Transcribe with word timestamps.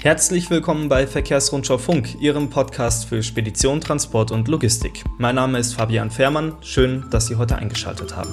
Herzlich 0.00 0.48
willkommen 0.48 0.88
bei 0.88 1.08
Verkehrsrundschau 1.08 1.76
Funk, 1.76 2.20
Ihrem 2.20 2.50
Podcast 2.50 3.06
für 3.06 3.20
Spedition, 3.24 3.80
Transport 3.80 4.30
und 4.30 4.46
Logistik. 4.46 5.02
Mein 5.18 5.34
Name 5.34 5.58
ist 5.58 5.74
Fabian 5.74 6.12
Fehrmann. 6.12 6.54
Schön, 6.60 7.06
dass 7.10 7.26
Sie 7.26 7.34
heute 7.34 7.56
eingeschaltet 7.56 8.14
haben. 8.14 8.32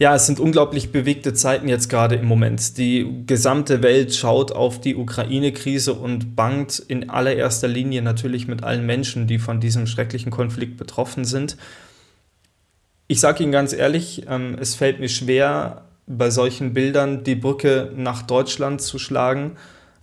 Ja, 0.00 0.16
es 0.16 0.26
sind 0.26 0.40
unglaublich 0.40 0.90
bewegte 0.90 1.34
Zeiten 1.34 1.68
jetzt 1.68 1.88
gerade 1.88 2.16
im 2.16 2.26
Moment. 2.26 2.78
Die 2.78 3.22
gesamte 3.26 3.80
Welt 3.80 4.12
schaut 4.12 4.50
auf 4.50 4.80
die 4.80 4.96
Ukraine-Krise 4.96 5.94
und 5.94 6.34
bangt 6.34 6.80
in 6.80 7.08
allererster 7.08 7.68
Linie 7.68 8.02
natürlich 8.02 8.48
mit 8.48 8.64
allen 8.64 8.84
Menschen, 8.84 9.28
die 9.28 9.38
von 9.38 9.60
diesem 9.60 9.86
schrecklichen 9.86 10.32
Konflikt 10.32 10.78
betroffen 10.78 11.24
sind. 11.24 11.56
Ich 13.06 13.20
sage 13.20 13.44
Ihnen 13.44 13.52
ganz 13.52 13.72
ehrlich, 13.72 14.24
ähm, 14.28 14.56
es 14.60 14.74
fällt 14.74 14.98
mir 14.98 15.08
schwer, 15.08 15.89
bei 16.10 16.30
solchen 16.30 16.74
Bildern 16.74 17.22
die 17.22 17.36
Brücke 17.36 17.92
nach 17.94 18.22
Deutschland 18.22 18.82
zu 18.82 18.98
schlagen. 18.98 19.56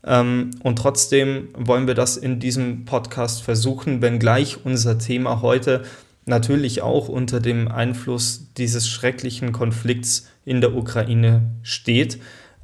Ähm, 0.05 0.52
und 0.64 0.77
trotzdem 0.77 1.50
wollen 1.54 1.86
wir 1.86 1.95
das 1.95 2.16
in 2.18 2.40
diesem 2.40 2.86
Podcast 2.86 3.44
versuchen, 3.44 4.02
wenngleich 4.02 4.66
unser 4.66 4.98
Thema 4.98 5.41
heute 5.41 5.84
natürlich 6.26 6.81
auch 6.81 7.09
unter 7.09 7.40
dem 7.40 7.67
Einfluss 7.67 8.54
dieses 8.58 8.88
schrecklichen 8.88 9.52
Konflikts 9.52 10.28
in 10.45 10.62
der 10.62 10.76
Ukraine 10.76 11.52
steht. 11.62 12.20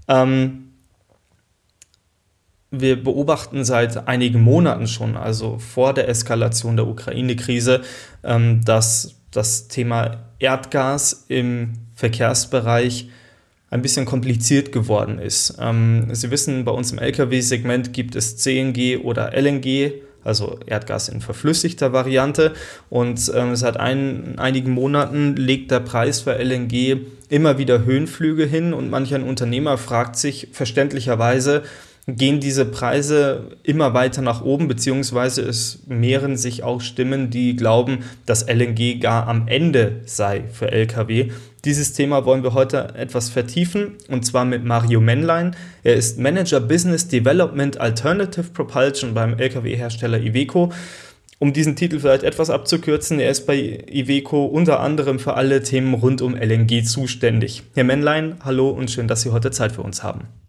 Ähm, 0.07 0.69
wir 2.71 3.01
beobachten 3.03 3.63
seit 3.63 4.07
einigen 4.07 4.41
Monaten 4.41 4.87
schon, 4.87 5.15
also 5.15 5.59
vor 5.59 5.93
der 5.93 6.09
Eskalation 6.09 6.75
der 6.75 6.87
Ukraine-Krise, 6.87 7.81
ähm, 8.23 8.63
dass 8.65 9.15
das 9.31 9.67
Thema 9.67 10.23
Erdgas 10.39 11.25
im 11.27 11.73
Verkehrsbereich 11.95 13.09
ein 13.73 13.81
bisschen 13.81 14.05
kompliziert 14.05 14.71
geworden 14.71 15.17
ist. 15.17 15.55
Ähm, 15.59 16.07
Sie 16.13 16.29
wissen, 16.29 16.63
bei 16.63 16.71
uns 16.71 16.91
im 16.91 16.99
Lkw-Segment 16.99 17.91
gibt 17.91 18.15
es 18.15 18.37
CNG 18.37 18.97
oder 19.03 19.33
LNG, 19.35 19.93
also 20.23 20.59
Erdgas 20.67 21.09
in 21.09 21.21
verflüssigter 21.21 21.91
Variante. 21.91 22.53
Und 22.91 23.31
ähm, 23.35 23.55
seit 23.55 23.77
ein, 23.77 24.37
einigen 24.37 24.71
Monaten 24.71 25.35
legt 25.35 25.71
der 25.71 25.79
Preis 25.79 26.21
für 26.21 26.37
LNG 26.37 26.97
immer 27.29 27.57
wieder 27.57 27.83
Höhenflüge 27.83 28.45
hin 28.45 28.75
und 28.75 28.91
manch 28.91 29.15
ein 29.15 29.23
Unternehmer 29.23 29.79
fragt 29.79 30.17
sich 30.17 30.49
verständlicherweise, 30.51 31.63
gehen 32.05 32.41
diese 32.41 32.65
Preise 32.65 33.57
immer 33.63 33.93
weiter 33.93 34.21
nach 34.21 34.43
oben, 34.43 34.67
beziehungsweise 34.67 35.41
es 35.41 35.83
mehren 35.87 36.35
sich 36.35 36.63
auch 36.63 36.81
Stimmen, 36.81 37.29
die 37.29 37.55
glauben, 37.55 37.99
dass 38.25 38.47
LNG 38.47 38.99
gar 38.99 39.27
am 39.27 39.47
Ende 39.47 40.01
sei 40.05 40.43
für 40.51 40.71
Lkw. 40.71 41.31
Dieses 41.63 41.93
Thema 41.93 42.25
wollen 42.25 42.43
wir 42.43 42.53
heute 42.53 42.93
etwas 42.95 43.29
vertiefen 43.29 43.93
und 44.09 44.25
zwar 44.25 44.43
mit 44.43 44.65
Mario 44.65 44.99
Männlein. 44.99 45.55
Er 45.83 45.95
ist 45.95 46.19
Manager 46.19 46.59
Business 46.59 47.07
Development 47.07 47.79
Alternative 47.79 48.51
Propulsion 48.51 49.13
beim 49.13 49.39
Lkw-Hersteller 49.39 50.19
Iveco. 50.19 50.73
Um 51.39 51.53
diesen 51.53 51.77
Titel 51.77 51.99
vielleicht 51.99 52.23
etwas 52.23 52.49
abzukürzen, 52.49 53.19
er 53.19 53.31
ist 53.31 53.45
bei 53.45 53.85
Iveco 53.89 54.45
unter 54.45 54.81
anderem 54.81 55.19
für 55.19 55.35
alle 55.35 55.63
Themen 55.63 55.93
rund 55.93 56.21
um 56.21 56.35
LNG 56.35 56.83
zuständig. 56.83 57.63
Herr 57.75 57.85
Männlein, 57.85 58.35
hallo 58.43 58.69
und 58.69 58.91
schön, 58.91 59.07
dass 59.07 59.21
Sie 59.21 59.31
heute 59.31 59.51
Zeit 59.51 59.71
für 59.71 59.81
uns 59.83 60.03
haben. 60.03 60.42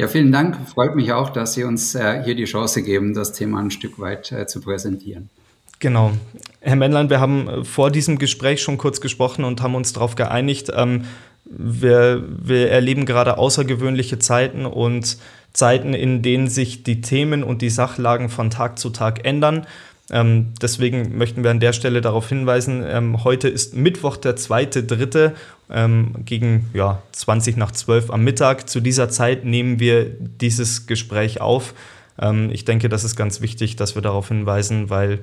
Ja, 0.00 0.08
vielen 0.08 0.32
Dank. 0.32 0.56
Freut 0.66 0.96
mich 0.96 1.12
auch, 1.12 1.28
dass 1.28 1.52
Sie 1.52 1.62
uns 1.62 1.94
äh, 1.94 2.22
hier 2.24 2.34
die 2.34 2.46
Chance 2.46 2.82
geben, 2.82 3.12
das 3.12 3.32
Thema 3.32 3.60
ein 3.60 3.70
Stück 3.70 3.98
weit 3.98 4.32
äh, 4.32 4.46
zu 4.46 4.62
präsentieren. 4.62 5.28
Genau. 5.78 6.12
Herr 6.62 6.76
Männlein, 6.76 7.10
wir 7.10 7.20
haben 7.20 7.46
äh, 7.46 7.64
vor 7.64 7.90
diesem 7.90 8.18
Gespräch 8.18 8.62
schon 8.62 8.78
kurz 8.78 9.02
gesprochen 9.02 9.44
und 9.44 9.60
haben 9.60 9.74
uns 9.74 9.92
darauf 9.92 10.14
geeinigt, 10.14 10.72
ähm, 10.74 11.04
wir, 11.44 12.24
wir 12.26 12.70
erleben 12.70 13.04
gerade 13.04 13.36
außergewöhnliche 13.36 14.18
Zeiten 14.18 14.64
und 14.64 15.18
Zeiten, 15.52 15.92
in 15.92 16.22
denen 16.22 16.48
sich 16.48 16.82
die 16.82 17.02
Themen 17.02 17.42
und 17.42 17.60
die 17.60 17.68
Sachlagen 17.68 18.30
von 18.30 18.48
Tag 18.48 18.78
zu 18.78 18.88
Tag 18.88 19.26
ändern. 19.26 19.66
Ähm, 20.10 20.54
deswegen 20.60 21.16
möchten 21.16 21.44
wir 21.44 21.50
an 21.50 21.60
der 21.60 21.72
Stelle 21.72 22.00
darauf 22.00 22.28
hinweisen, 22.28 22.84
ähm, 22.86 23.24
heute 23.24 23.48
ist 23.48 23.76
Mittwoch, 23.76 24.16
der 24.16 24.36
2.3. 24.36 25.32
Ähm, 25.72 26.14
gegen 26.24 26.68
ja, 26.74 27.00
20 27.12 27.56
nach 27.56 27.70
12 27.70 28.10
am 28.10 28.24
Mittag. 28.24 28.68
Zu 28.68 28.80
dieser 28.80 29.08
Zeit 29.08 29.44
nehmen 29.44 29.78
wir 29.78 30.04
dieses 30.04 30.86
Gespräch 30.86 31.40
auf. 31.40 31.74
Ähm, 32.20 32.50
ich 32.52 32.64
denke, 32.64 32.88
das 32.88 33.04
ist 33.04 33.14
ganz 33.14 33.40
wichtig, 33.40 33.76
dass 33.76 33.94
wir 33.94 34.02
darauf 34.02 34.28
hinweisen, 34.28 34.90
weil 34.90 35.20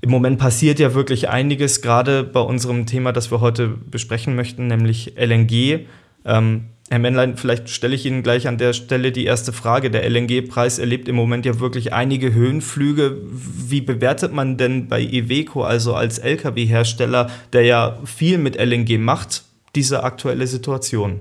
im 0.00 0.10
Moment 0.10 0.38
passiert 0.38 0.78
ja 0.78 0.94
wirklich 0.94 1.28
einiges, 1.28 1.80
gerade 1.80 2.22
bei 2.22 2.40
unserem 2.40 2.86
Thema, 2.86 3.12
das 3.12 3.30
wir 3.30 3.40
heute 3.40 3.68
besprechen 3.68 4.36
möchten, 4.36 4.66
nämlich 4.66 5.14
LNG. 5.16 5.86
Ähm, 6.24 6.66
Herr 6.90 6.98
Männlein, 6.98 7.36
vielleicht 7.36 7.68
stelle 7.68 7.94
ich 7.94 8.06
Ihnen 8.06 8.22
gleich 8.22 8.48
an 8.48 8.56
der 8.56 8.72
Stelle 8.72 9.12
die 9.12 9.26
erste 9.26 9.52
Frage. 9.52 9.90
Der 9.90 10.08
LNG-Preis 10.08 10.78
erlebt 10.78 11.06
im 11.08 11.16
Moment 11.16 11.44
ja 11.44 11.60
wirklich 11.60 11.92
einige 11.92 12.32
Höhenflüge. 12.32 13.18
Wie 13.30 13.82
bewertet 13.82 14.32
man 14.32 14.56
denn 14.56 14.88
bei 14.88 15.02
Iveco, 15.02 15.64
also 15.64 15.94
als 15.94 16.18
Lkw-Hersteller, 16.18 17.30
der 17.52 17.62
ja 17.62 17.98
viel 18.06 18.38
mit 18.38 18.56
LNG 18.56 18.98
macht, 18.98 19.44
diese 19.74 20.02
aktuelle 20.02 20.46
Situation? 20.46 21.20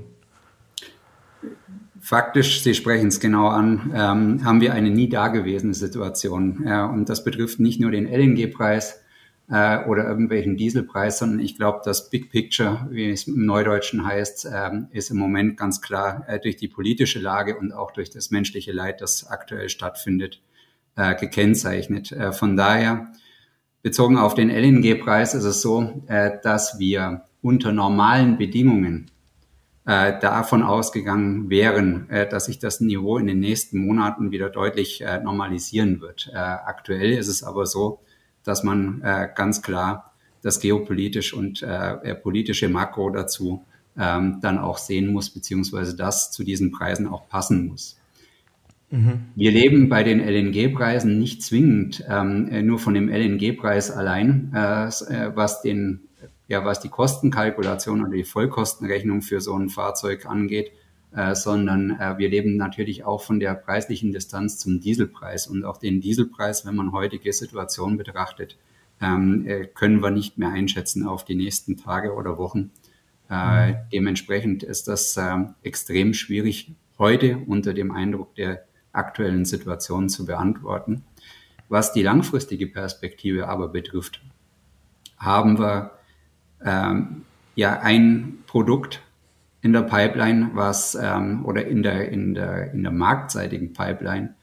Faktisch, 1.99 2.63
Sie 2.63 2.73
sprechen 2.73 3.09
es 3.09 3.19
genau 3.19 3.49
an, 3.49 3.91
ähm, 3.93 4.45
haben 4.45 4.61
wir 4.61 4.73
eine 4.73 4.89
nie 4.89 5.09
dagewesene 5.09 5.73
Situation. 5.73 6.63
Ja, 6.65 6.85
und 6.85 7.09
das 7.09 7.25
betrifft 7.25 7.59
nicht 7.59 7.81
nur 7.81 7.91
den 7.91 8.07
LNG-Preis 8.07 9.01
äh, 9.49 9.85
oder 9.85 10.05
irgendwelchen 10.05 10.57
Dieselpreis, 10.57 11.19
sondern 11.19 11.39
ich 11.39 11.55
glaube, 11.55 11.81
das 11.83 12.09
Big 12.09 12.29
Picture, 12.31 12.87
wie 12.91 13.09
es 13.09 13.27
im 13.27 13.45
Neudeutschen 13.45 14.05
heißt, 14.05 14.47
ähm, 14.53 14.87
ist 14.91 15.09
im 15.09 15.17
Moment 15.17 15.57
ganz 15.57 15.81
klar 15.81 16.25
äh, 16.27 16.39
durch 16.39 16.57
die 16.57 16.67
politische 16.67 17.19
Lage 17.19 17.57
und 17.57 17.71
auch 17.71 17.91
durch 17.91 18.09
das 18.09 18.31
menschliche 18.31 18.71
Leid, 18.71 19.01
das 19.01 19.27
aktuell 19.27 19.69
stattfindet, 19.69 20.41
äh, 20.95 21.15
gekennzeichnet. 21.15 22.11
Äh, 22.11 22.33
von 22.33 22.57
daher, 22.57 23.11
bezogen 23.81 24.17
auf 24.17 24.35
den 24.35 24.49
LNG-Preis, 24.49 25.33
ist 25.33 25.45
es 25.45 25.61
so, 25.61 26.03
äh, 26.07 26.31
dass 26.43 26.77
wir 26.79 27.21
unter 27.41 27.71
normalen 27.71 28.37
Bedingungen 28.37 29.09
äh, 29.85 30.19
davon 30.19 30.63
ausgegangen 30.63 31.49
wären, 31.49 32.09
äh, 32.09 32.27
dass 32.27 32.45
sich 32.45 32.59
das 32.59 32.81
Niveau 32.81 33.17
in 33.17 33.27
den 33.27 33.39
nächsten 33.39 33.77
Monaten 33.77 34.31
wieder 34.31 34.49
deutlich 34.49 35.01
äh, 35.01 35.21
normalisieren 35.21 36.01
wird. 36.01 36.29
Äh, 36.33 36.37
aktuell 36.37 37.13
ist 37.13 37.29
es 37.29 37.43
aber 37.43 37.65
so, 37.65 38.01
dass 38.47 38.63
man 38.63 39.01
äh, 39.01 39.27
ganz 39.35 39.61
klar 39.61 40.13
das 40.41 40.59
geopolitisch 40.59 41.33
und 41.33 41.61
äh, 41.61 42.15
politische 42.15 42.69
Makro 42.69 43.09
dazu 43.09 43.65
ähm, 43.97 44.39
dann 44.41 44.59
auch 44.59 44.77
sehen 44.77 45.11
muss, 45.11 45.29
beziehungsweise 45.29 45.95
das 45.95 46.31
zu 46.31 46.43
diesen 46.43 46.71
Preisen 46.71 47.07
auch 47.07 47.27
passen 47.27 47.67
muss. 47.67 47.97
Mhm. 48.89 49.25
Wir 49.35 49.51
leben 49.51 49.89
bei 49.89 50.03
den 50.03 50.19
LNG-Preisen 50.19 51.19
nicht 51.19 51.43
zwingend 51.43 52.05
ähm, 52.07 52.65
nur 52.65 52.79
von 52.79 52.93
dem 52.93 53.09
LNG-Preis 53.09 53.91
allein, 53.91 54.51
äh, 54.55 54.87
äh, 54.87 55.35
was 55.35 55.61
den 55.61 56.01
ja, 56.49 56.63
was 56.63 56.79
die 56.79 56.87
Kostenkalkulation 56.87 58.01
oder 58.01 58.15
die 58.15 58.23
Vollkostenrechnung 58.23 59.21
für 59.21 59.41
so 59.41 59.53
ein 59.53 59.67
Fahrzeug 59.67 60.25
angeht, 60.25 60.71
äh, 61.15 61.35
sondern 61.35 61.91
äh, 61.99 62.17
wir 62.17 62.29
leben 62.29 62.57
natürlich 62.57 63.03
auch 63.03 63.21
von 63.21 63.39
der 63.39 63.55
preislichen 63.55 64.11
Distanz 64.11 64.57
zum 64.57 64.79
Dieselpreis. 64.79 65.47
Und 65.47 65.63
auch 65.63 65.77
den 65.77 66.01
Dieselpreis, 66.01 66.65
wenn 66.65 66.75
man 66.75 66.91
heutige 66.91 67.31
Situation 67.33 67.97
betrachtet, 67.97 68.57
ähm, 69.01 69.45
äh, 69.47 69.65
können 69.65 70.01
wir 70.01 70.11
nicht 70.11 70.37
mehr 70.37 70.49
einschätzen 70.49 71.05
auf 71.05 71.23
die 71.23 71.35
nächsten 71.35 71.77
Tage 71.77 72.13
oder 72.13 72.37
Wochen. 72.37 72.71
Äh, 73.29 73.71
mhm. 73.71 73.75
Dementsprechend 73.93 74.63
ist 74.63 74.87
das 74.87 75.15
äh, 75.17 75.37
extrem 75.63 76.13
schwierig, 76.13 76.71
heute 76.97 77.37
unter 77.47 77.73
dem 77.73 77.91
Eindruck 77.91 78.35
der 78.35 78.63
aktuellen 78.91 79.45
Situation 79.45 80.09
zu 80.09 80.25
beantworten. 80.25 81.03
Was 81.69 81.93
die 81.93 82.01
langfristige 82.01 82.67
Perspektive 82.67 83.47
aber 83.47 83.67
betrifft, 83.67 84.21
haben 85.17 85.59
wir 85.59 85.91
ähm, 86.63 87.25
ja 87.55 87.79
ein 87.79 88.39
Produkt 88.47 89.01
in 89.61 89.73
der 89.73 89.81
Pipeline, 89.81 90.51
was 90.53 90.95
ähm, 90.95 91.45
oder 91.45 91.65
in 91.65 91.83
der 91.83 92.09
in 92.09 92.33
der 92.33 92.71
in 92.73 92.83
der 92.83 92.91
marktseitigen 92.91 93.73
Pipeline, 93.73 94.35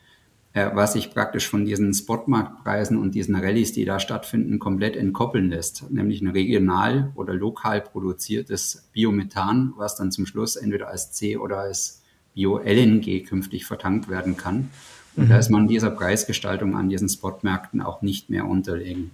äh, 0.54 0.70
was 0.74 0.94
sich 0.94 1.12
praktisch 1.12 1.48
von 1.48 1.64
diesen 1.64 1.92
Spotmarktpreisen 1.94 2.96
und 2.98 3.14
diesen 3.14 3.34
Rallyes, 3.34 3.72
die 3.72 3.84
da 3.84 4.00
stattfinden, 4.00 4.58
komplett 4.58 4.96
entkoppeln 4.96 5.50
lässt, 5.50 5.90
nämlich 5.90 6.20
ein 6.20 6.28
regional 6.28 7.12
oder 7.14 7.34
lokal 7.34 7.80
produziertes 7.80 8.88
Biomethan, 8.92 9.72
was 9.76 9.96
dann 9.96 10.12
zum 10.12 10.26
Schluss 10.26 10.56
entweder 10.56 10.88
als 10.88 11.12
C 11.12 11.36
oder 11.36 11.58
als 11.58 12.02
Bio-LNG 12.34 13.24
künftig 13.24 13.66
vertankt 13.66 14.08
werden 14.08 14.36
kann. 14.36 14.70
Und 15.16 15.26
mhm. 15.26 15.28
da 15.28 15.38
ist 15.38 15.50
man 15.50 15.68
dieser 15.68 15.90
Preisgestaltung 15.90 16.76
an 16.76 16.88
diesen 16.88 17.08
Spotmärkten 17.08 17.80
auch 17.80 18.02
nicht 18.02 18.30
mehr 18.30 18.46
unterlegen. 18.46 19.12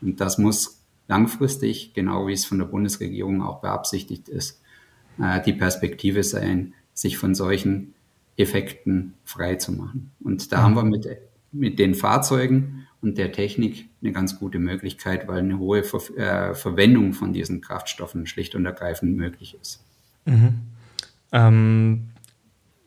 Und 0.00 0.20
das 0.20 0.38
muss 0.38 0.80
langfristig, 1.08 1.94
genau 1.94 2.26
wie 2.26 2.32
es 2.32 2.44
von 2.44 2.58
der 2.58 2.66
Bundesregierung 2.66 3.42
auch 3.42 3.60
beabsichtigt 3.60 4.28
ist, 4.28 4.61
die 5.46 5.52
Perspektive 5.52 6.22
sein, 6.22 6.74
sich 6.94 7.18
von 7.18 7.34
solchen 7.34 7.94
Effekten 8.36 9.14
frei 9.24 9.56
zu 9.56 9.72
machen. 9.72 10.10
Und 10.20 10.52
da 10.52 10.58
mhm. 10.58 10.62
haben 10.62 10.74
wir 10.74 10.84
mit, 10.84 11.08
mit 11.52 11.78
den 11.78 11.94
Fahrzeugen 11.94 12.86
und 13.00 13.18
der 13.18 13.32
Technik 13.32 13.88
eine 14.00 14.12
ganz 14.12 14.38
gute 14.38 14.58
Möglichkeit, 14.58 15.28
weil 15.28 15.40
eine 15.40 15.58
hohe 15.58 15.82
Ver 15.82 16.00
äh, 16.16 16.54
Verwendung 16.54 17.12
von 17.12 17.32
diesen 17.32 17.60
Kraftstoffen 17.60 18.26
schlicht 18.26 18.54
und 18.54 18.64
ergreifend 18.64 19.16
möglich 19.16 19.56
ist. 19.60 19.84
Mhm. 20.24 20.60
Ähm, 21.32 22.12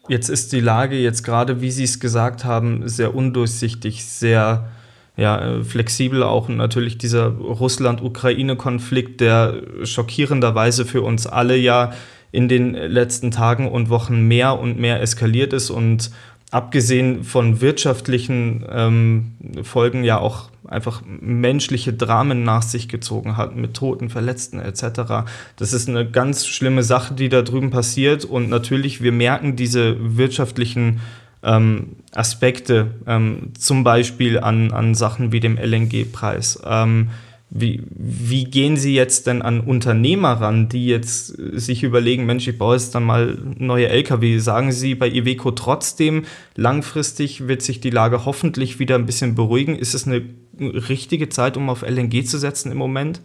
Jetzt 0.07 0.29
ist 0.29 0.53
die 0.53 0.59
Lage 0.59 0.97
jetzt 0.97 1.23
gerade, 1.23 1.61
wie 1.61 1.71
Sie 1.71 1.83
es 1.83 1.99
gesagt 1.99 2.45
haben, 2.45 2.87
sehr 2.87 3.15
undurchsichtig, 3.15 4.05
sehr 4.05 4.69
ja, 5.17 5.63
flexibel 5.63 6.23
auch 6.23 6.49
und 6.49 6.57
natürlich 6.57 6.97
dieser 6.97 7.27
Russland-Ukraine-Konflikt, 7.27 9.21
der 9.21 9.61
schockierenderweise 9.83 10.85
für 10.85 11.01
uns 11.01 11.25
alle 11.25 11.55
ja 11.55 11.93
in 12.35 12.49
den 12.49 12.73
letzten 12.73 13.31
Tagen 13.31 13.69
und 13.69 13.89
Wochen 13.89 14.27
mehr 14.27 14.59
und 14.59 14.77
mehr 14.77 15.01
eskaliert 15.01 15.53
ist 15.53 15.69
und 15.69 16.11
abgesehen 16.51 17.23
von 17.23 17.61
wirtschaftlichen 17.61 18.65
ähm, 18.69 19.31
Folgen 19.63 20.03
ja 20.03 20.19
auch 20.19 20.49
einfach 20.67 21.01
menschliche 21.05 21.93
Dramen 21.93 22.43
nach 22.43 22.61
sich 22.61 22.89
gezogen 22.89 23.37
hat 23.37 23.55
mit 23.55 23.73
Toten, 23.73 24.09
Verletzten 24.09 24.59
etc. 24.59 25.25
Das 25.55 25.73
ist 25.73 25.87
eine 25.87 26.09
ganz 26.09 26.45
schlimme 26.45 26.83
Sache, 26.83 27.13
die 27.13 27.29
da 27.29 27.41
drüben 27.41 27.69
passiert 27.69 28.25
und 28.25 28.49
natürlich, 28.49 29.01
wir 29.01 29.11
merken 29.11 29.55
diese 29.55 30.17
wirtschaftlichen 30.17 30.99
ähm, 31.43 31.95
Aspekte, 32.13 32.87
ähm, 33.07 33.53
zum 33.57 33.83
Beispiel 33.83 34.39
an, 34.39 34.71
an 34.71 34.95
Sachen 34.95 35.31
wie 35.31 35.39
dem 35.39 35.57
LNG-Preis. 35.57 36.61
Ähm, 36.65 37.09
wie, 37.49 37.83
wie 37.89 38.45
gehen 38.45 38.75
Sie 38.75 38.95
jetzt 38.95 39.27
denn 39.27 39.41
an 39.41 39.61
Unternehmer 39.61 40.33
ran, 40.33 40.67
die 40.67 40.87
jetzt 40.87 41.27
sich 41.27 41.83
überlegen, 41.83 42.25
Mensch, 42.25 42.47
ich 42.47 42.57
baue 42.57 42.75
jetzt 42.75 42.95
dann 42.95 43.03
mal 43.03 43.37
neue 43.57 43.87
Lkw? 43.87 44.39
Sagen 44.39 44.71
Sie 44.71 44.95
bei 44.95 45.09
Iveco 45.09 45.51
trotzdem, 45.51 46.25
langfristig 46.55 47.47
wird 47.47 47.61
sich 47.61 47.79
die 47.79 47.91
Lage 47.91 48.25
hoffentlich 48.25 48.79
wieder 48.79 48.95
ein 48.95 49.05
bisschen 49.05 49.35
beruhigen? 49.35 49.75
Ist 49.75 49.93
es 49.93 50.07
eine 50.07 50.23
richtige 50.59 51.29
Zeit, 51.29 51.55
um 51.55 51.69
auf 51.69 51.83
LNG 51.83 52.25
zu 52.25 52.39
setzen 52.39 52.71
im 52.71 52.77
Moment? 52.77 53.21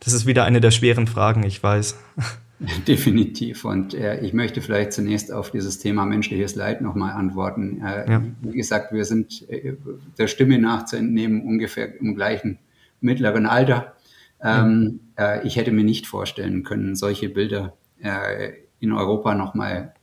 Das 0.00 0.14
ist 0.14 0.26
wieder 0.26 0.44
eine 0.44 0.60
der 0.60 0.70
schweren 0.70 1.06
Fragen, 1.06 1.44
ich 1.44 1.62
weiß. 1.62 1.96
Definitiv. 2.88 3.64
Und 3.64 3.94
äh, 3.94 4.20
ich 4.20 4.32
möchte 4.32 4.60
vielleicht 4.60 4.92
zunächst 4.92 5.32
auf 5.32 5.50
dieses 5.50 5.78
Thema 5.78 6.06
menschliches 6.06 6.54
Leid 6.54 6.80
nochmal 6.80 7.12
antworten. 7.12 7.82
Äh, 7.84 8.10
ja. 8.10 8.22
Wie 8.40 8.56
gesagt, 8.56 8.92
wir 8.92 9.04
sind 9.04 9.48
äh, 9.48 9.74
der 10.18 10.26
Stimme 10.26 10.58
nach 10.58 10.84
zu 10.84 10.96
entnehmen 10.96 11.42
ungefähr 11.42 12.00
im 12.00 12.14
gleichen 12.14 12.58
mittleren 13.02 13.46
Alter. 13.46 13.94
Ähm, 14.42 15.00
ja. 15.18 15.34
Äh, 15.34 15.46
ich 15.46 15.56
hätte 15.56 15.72
mir 15.72 15.84
nicht 15.84 16.06
vorstellen 16.06 16.62
können, 16.62 16.96
solche 16.96 17.28
Bilder 17.28 17.76
äh, 18.00 18.52
in 18.80 18.92
Europa 18.92 19.34
nochmal 19.34 19.94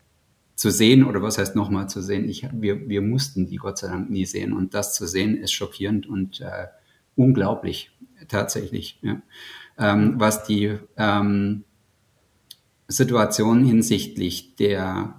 zu 0.55 0.71
sehen 0.71 1.05
oder 1.05 1.21
was 1.21 1.37
heißt 1.37 1.55
nochmal 1.55 1.89
zu 1.89 2.01
sehen. 2.01 2.27
Ich, 2.27 2.47
wir, 2.51 2.89
wir 2.89 3.01
mussten 3.01 3.47
die 3.47 3.57
Gott 3.57 3.77
sei 3.77 3.87
Dank 3.87 4.09
nie 4.09 4.25
sehen 4.25 4.53
und 4.53 4.73
das 4.73 4.93
zu 4.93 5.07
sehen 5.07 5.37
ist 5.37 5.51
schockierend 5.51 6.07
und 6.07 6.41
äh, 6.41 6.67
unglaublich 7.15 7.91
tatsächlich. 8.27 8.99
Ja. 9.01 9.21
Ähm, 9.77 10.15
was 10.17 10.43
die 10.43 10.77
ähm, 10.97 11.63
Situation 12.87 13.63
hinsichtlich 13.63 14.55
der 14.55 15.18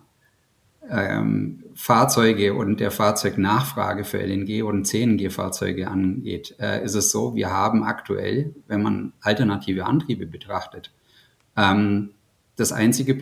ähm, 0.91 1.65
Fahrzeuge 1.75 2.55
und 2.55 2.81
der 2.81 2.91
Fahrzeugnachfrage 2.91 4.05
für 4.05 4.19
LNG 4.19 4.63
und 4.63 4.87
CNG-Fahrzeuge 4.87 5.89
angeht, 5.89 6.57
äh, 6.59 6.85
ist 6.85 6.95
es 6.95 7.11
so, 7.11 7.35
wir 7.35 7.51
haben 7.51 7.85
aktuell, 7.85 8.55
wenn 8.67 8.83
man 8.83 9.13
alternative 9.21 9.87
Antriebe 9.87 10.27
betrachtet, 10.27 10.93
ähm, 11.57 12.11
das 12.57 12.73
einzige 12.73 13.19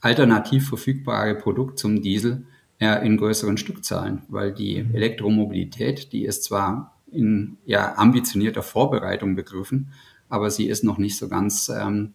alternativ 0.00 0.68
verfügbare 0.68 1.34
Produkt 1.36 1.78
zum 1.78 2.02
Diesel 2.02 2.46
äh, 2.80 3.06
in 3.06 3.16
größeren 3.16 3.56
Stückzahlen, 3.56 4.22
weil 4.28 4.52
die 4.52 4.82
mhm. 4.82 4.94
Elektromobilität, 4.94 6.12
die 6.12 6.24
ist 6.24 6.44
zwar 6.44 6.96
in 7.12 7.58
ja, 7.64 7.96
ambitionierter 7.96 8.62
Vorbereitung 8.62 9.36
begriffen, 9.36 9.92
aber 10.28 10.50
sie 10.50 10.68
ist 10.68 10.84
noch 10.84 10.98
nicht 10.98 11.18
so 11.18 11.28
ganz 11.28 11.68
ähm, 11.68 12.14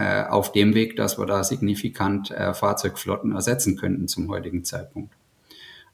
äh, 0.00 0.24
auf 0.24 0.52
dem 0.52 0.74
Weg, 0.74 0.96
dass 0.96 1.18
wir 1.18 1.26
da 1.26 1.44
signifikant 1.44 2.30
äh, 2.30 2.54
Fahrzeugflotten 2.54 3.32
ersetzen 3.32 3.76
könnten 3.76 4.08
zum 4.08 4.30
heutigen 4.30 4.64
Zeitpunkt. 4.64 5.12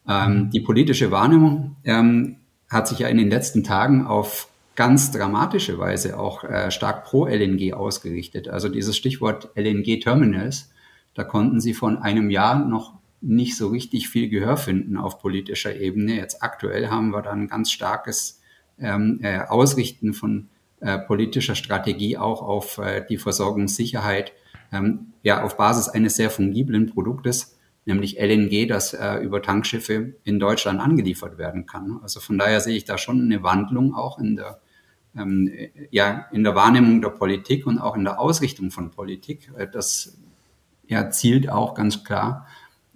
Ähm, 0.08 0.32
mhm. 0.32 0.50
die 0.50 0.60
politische 0.60 1.10
Wahrnehmung 1.10 1.74
ähm, 1.82 2.36
hat 2.68 2.86
sich 2.86 3.00
ja 3.00 3.08
in 3.08 3.18
den 3.18 3.28
letzten 3.28 3.64
Tagen 3.64 4.06
auf 4.06 4.48
ganz 4.76 5.10
dramatische 5.10 5.78
Weise 5.80 6.20
auch 6.20 6.44
äh, 6.44 6.70
stark 6.70 7.04
pro 7.04 7.26
LNG 7.26 7.72
ausgerichtet. 7.72 8.46
Also 8.46 8.68
dieses 8.68 8.96
Stichwort 8.96 9.50
LNG-Terminals, 9.56 10.70
da 11.14 11.24
konnten 11.24 11.60
sie 11.60 11.74
von 11.74 11.98
einem 11.98 12.30
Jahr 12.30 12.64
noch 12.64 12.92
nicht 13.20 13.56
so 13.56 13.68
richtig 13.68 14.08
viel 14.08 14.28
Gehör 14.28 14.56
finden 14.56 14.96
auf 14.96 15.18
politischer 15.18 15.74
Ebene. 15.74 16.14
Jetzt 16.14 16.44
aktuell 16.44 16.90
haben 16.90 17.10
wir 17.10 17.22
da 17.22 17.32
ein 17.32 17.48
ganz 17.48 17.72
starkes 17.72 18.40
ähm, 18.78 19.18
äh, 19.22 19.40
Ausrichten 19.40 20.12
von 20.12 20.48
äh, 20.80 20.98
politischer 20.98 21.54
Strategie 21.54 22.16
auch 22.18 22.42
auf 22.42 22.78
äh, 22.78 23.04
die 23.08 23.18
Versorgungssicherheit, 23.18 24.32
ähm, 24.72 25.12
ja, 25.22 25.42
auf 25.42 25.56
Basis 25.56 25.88
eines 25.88 26.16
sehr 26.16 26.30
fungiblen 26.30 26.86
Produktes, 26.86 27.56
nämlich 27.84 28.18
LNG, 28.20 28.66
das 28.66 28.92
äh, 28.92 29.16
über 29.16 29.42
Tankschiffe 29.42 30.14
in 30.24 30.38
Deutschland 30.38 30.80
angeliefert 30.80 31.38
werden 31.38 31.66
kann. 31.66 31.98
Also 32.02 32.20
von 32.20 32.36
daher 32.36 32.60
sehe 32.60 32.76
ich 32.76 32.84
da 32.84 32.98
schon 32.98 33.22
eine 33.22 33.42
Wandlung 33.42 33.94
auch 33.94 34.18
in 34.18 34.36
der, 34.36 34.60
ähm, 35.16 35.50
ja, 35.90 36.26
in 36.32 36.44
der 36.44 36.54
Wahrnehmung 36.54 37.00
der 37.00 37.10
Politik 37.10 37.66
und 37.66 37.78
auch 37.78 37.96
in 37.96 38.04
der 38.04 38.20
Ausrichtung 38.20 38.70
von 38.70 38.90
Politik. 38.90 39.50
Äh, 39.56 39.68
das 39.72 40.18
ja, 40.88 41.10
zielt 41.10 41.48
auch 41.48 41.74
ganz 41.74 42.04
klar 42.04 42.46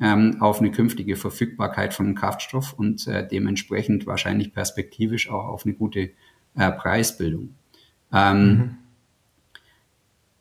ähm, 0.00 0.37
auf 0.41 0.61
eine 0.61 0.71
künftige 0.71 1.17
Verfügbarkeit 1.17 1.94
von 1.94 2.15
Kraftstoff 2.15 2.73
und 2.73 3.06
äh, 3.06 3.27
dementsprechend 3.27 4.06
wahrscheinlich 4.06 4.53
perspektivisch 4.53 5.31
auch 5.31 5.47
auf 5.47 5.65
eine 5.65 5.75
gute 5.75 6.11
äh, 6.56 6.73
Preisbildung. 6.73 7.55
Ähm, 8.12 8.48
mhm. 8.48 8.70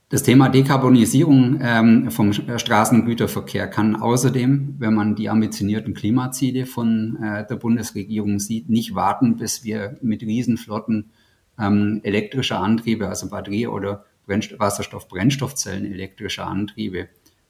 Das 0.09 0.23
Thema 0.23 0.49
Dekarbonisierung 0.49 1.59
ähm, 1.61 2.09
vom 2.09 2.33
Straßengüterverkehr 2.33 3.67
kann 3.67 3.95
außerdem, 3.95 4.75
wenn 4.79 4.95
man 4.95 5.15
die 5.15 5.29
ambitionierten 5.29 5.93
Klimaziele 5.93 6.65
von 6.65 7.17
äh, 7.21 7.45
der 7.45 7.55
Bundesregierung 7.57 8.39
sieht, 8.39 8.69
nicht 8.69 8.95
warten, 8.95 9.37
bis 9.37 9.63
wir 9.63 9.97
mit 10.01 10.23
Riesenflotten 10.23 11.11
ähm, 11.59 11.99
elektrischer 12.01 12.59
Antriebe, 12.59 13.07
also 13.07 13.29
Batterie- 13.29 13.67
oder 13.67 14.05
Wasserstoff-Brennstoffzellen 14.25 15.85
elektrischer 15.85 16.47
Antriebe 16.47 17.07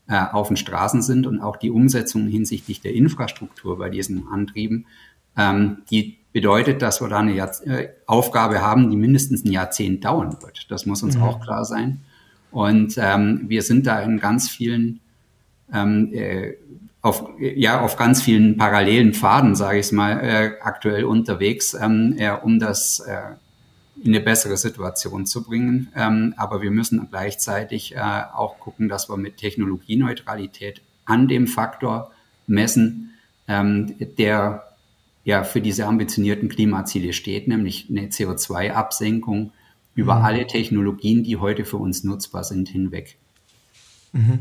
äh, 0.10 0.26
auf 0.32 0.50
den 0.50 0.58
Straßen 0.58 1.02
sind 1.02 1.28
und 1.28 1.40
auch 1.40 1.56
die 1.56 1.70
Umsetzung 1.70 2.28
hinsichtlich 2.28 2.82
der 2.82 2.94
Infrastruktur 2.94 3.78
bei 3.78 3.90
diesen 3.90 4.28
Antrieben, 4.28 4.86
ähm, 5.40 5.78
die 5.90 6.18
bedeutet, 6.34 6.82
dass 6.82 7.02
wir 7.02 7.08
da 7.08 7.20
eine 7.20 7.34
Jahr 7.34 7.50
äh, 7.66 7.90
Aufgabe 8.06 8.62
haben, 8.62 8.92
die 8.92 8.98
mindestens 8.98 9.46
ein 9.46 9.52
Jahrzehnt 9.52 10.04
dauern 10.04 10.38
wird. 10.42 10.70
Das 10.70 10.86
muss 10.86 11.02
uns 11.02 11.16
mhm. 11.16 11.24
auch 11.24 11.40
klar 11.40 11.66
sein. 11.66 12.02
Und 12.52 12.96
ähm, 12.98 13.46
wir 13.48 13.62
sind 13.62 13.88
da 13.88 14.02
in 14.02 14.20
ganz 14.20 14.50
vielen, 14.50 15.00
ähm, 15.74 16.12
äh, 16.14 16.54
auf, 17.02 17.30
ja, 17.40 17.82
auf 17.82 17.96
ganz 17.96 18.22
vielen 18.22 18.58
parallelen 18.58 19.14
Pfaden, 19.14 19.56
sage 19.56 19.80
ich 19.80 19.92
mal, 19.92 20.20
äh, 20.20 20.52
aktuell 20.62 21.06
unterwegs, 21.06 21.74
ähm, 21.74 22.16
äh, 22.18 22.32
um 22.32 22.60
das 22.60 23.00
äh, 23.00 23.22
in 24.04 24.14
eine 24.14 24.20
bessere 24.20 24.58
Situation 24.58 25.26
zu 25.26 25.44
bringen. 25.44 25.90
Ähm, 25.96 26.34
aber 26.38 26.62
wir 26.62 26.72
müssen 26.72 27.08
gleichzeitig 27.10 27.96
äh, 27.96 28.00
auch 28.00 28.60
gucken, 28.60 28.90
dass 28.90 29.10
wir 29.10 29.18
mit 29.18 29.38
Technologieneutralität 29.38 30.82
an 31.06 31.28
dem 31.28 31.48
Faktor 31.48 32.12
messen, 32.46 33.14
ähm, 33.48 33.96
der 34.18 34.69
ja 35.30 35.44
für 35.44 35.62
diese 35.62 35.86
ambitionierten 35.86 36.50
Klimaziele 36.50 37.14
steht, 37.14 37.48
nämlich 37.48 37.88
eine 37.90 38.08
CO2-Absenkung 38.08 39.52
über 39.94 40.16
mhm. 40.16 40.26
alle 40.26 40.48
Technologien, 40.48 41.24
die 41.24 41.38
heute 41.38 41.66
für 41.66 41.78
uns 41.78 42.04
nutzbar 42.04 42.44
sind, 42.44 42.68
hinweg. 42.68 43.18
Mhm. 44.12 44.40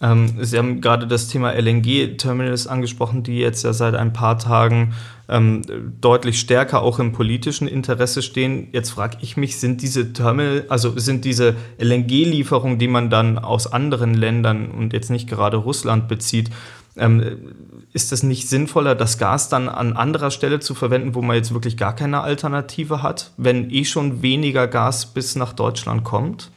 Ähm, 0.00 0.44
Sie 0.44 0.56
haben 0.56 0.80
gerade 0.80 1.08
das 1.08 1.26
Thema 1.28 1.52
LNG-Terminals 1.52 2.68
angesprochen, 2.68 3.24
die 3.24 3.38
jetzt 3.38 3.64
ja 3.64 3.72
seit 3.72 3.96
ein 3.96 4.12
paar 4.12 4.38
Tagen 4.38 4.94
ähm, 5.28 5.62
deutlich 6.00 6.38
stärker 6.38 6.82
auch 6.82 7.00
im 7.00 7.10
politischen 7.10 7.66
Interesse 7.66 8.22
stehen. 8.22 8.68
Jetzt 8.70 8.90
frage 8.90 9.18
ich 9.20 9.36
mich, 9.36 9.58
sind 9.58 9.82
diese 9.82 10.12
Terminal, 10.12 10.66
also 10.68 10.96
sind 10.96 11.24
diese 11.24 11.56
LNG-Lieferungen, 11.78 12.78
die 12.78 12.88
man 12.88 13.10
dann 13.10 13.38
aus 13.38 13.72
anderen 13.72 14.14
Ländern 14.14 14.70
und 14.70 14.92
jetzt 14.92 15.10
nicht 15.10 15.28
gerade 15.28 15.56
Russland 15.56 16.06
bezieht, 16.06 16.50
ähm, 16.96 17.54
ist 17.92 18.12
es 18.12 18.22
nicht 18.22 18.48
sinnvoller, 18.48 18.94
das 18.94 19.18
Gas 19.18 19.48
dann 19.48 19.68
an 19.68 19.94
anderer 19.94 20.30
Stelle 20.30 20.60
zu 20.60 20.74
verwenden, 20.74 21.14
wo 21.14 21.22
man 21.22 21.36
jetzt 21.36 21.52
wirklich 21.52 21.76
gar 21.76 21.94
keine 21.94 22.20
Alternative 22.20 23.02
hat, 23.02 23.32
wenn 23.36 23.70
eh 23.70 23.84
schon 23.84 24.22
weniger 24.22 24.68
Gas 24.68 25.06
bis 25.06 25.36
nach 25.36 25.52
Deutschland 25.52 26.04
kommt? 26.04 26.50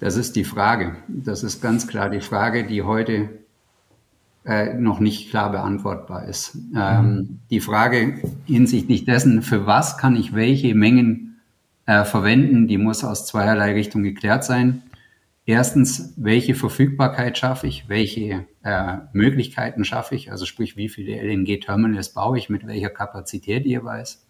Das 0.00 0.16
ist 0.16 0.36
die 0.36 0.44
Frage. 0.44 0.96
Das 1.08 1.42
ist 1.42 1.60
ganz 1.60 1.86
klar 1.86 2.08
die 2.08 2.20
Frage, 2.20 2.66
die 2.66 2.82
heute 2.82 3.28
äh, 4.44 4.74
noch 4.74 5.00
nicht 5.00 5.30
klar 5.30 5.50
beantwortbar 5.50 6.24
ist. 6.24 6.56
Ähm, 6.74 7.04
mhm. 7.04 7.38
Die 7.50 7.60
Frage 7.60 8.20
hinsichtlich 8.46 9.04
dessen, 9.04 9.42
für 9.42 9.66
was 9.66 9.98
kann 9.98 10.16
ich 10.16 10.34
welche 10.34 10.74
Mengen 10.74 11.40
äh, 11.86 12.04
verwenden, 12.04 12.68
die 12.68 12.78
muss 12.78 13.04
aus 13.04 13.26
zweierlei 13.26 13.72
Richtung 13.72 14.02
geklärt 14.02 14.44
sein. 14.44 14.82
Erstens, 15.48 16.12
welche 16.18 16.54
Verfügbarkeit 16.54 17.38
schaffe 17.38 17.68
ich, 17.68 17.88
welche 17.88 18.44
äh, 18.62 18.98
Möglichkeiten 19.14 19.82
schaffe 19.82 20.14
ich, 20.14 20.30
also 20.30 20.44
sprich, 20.44 20.76
wie 20.76 20.90
viele 20.90 21.18
LNG-Terminals 21.22 22.12
baue 22.12 22.36
ich 22.36 22.50
mit 22.50 22.66
welcher 22.66 22.90
Kapazität 22.90 23.64
jeweils. 23.64 24.26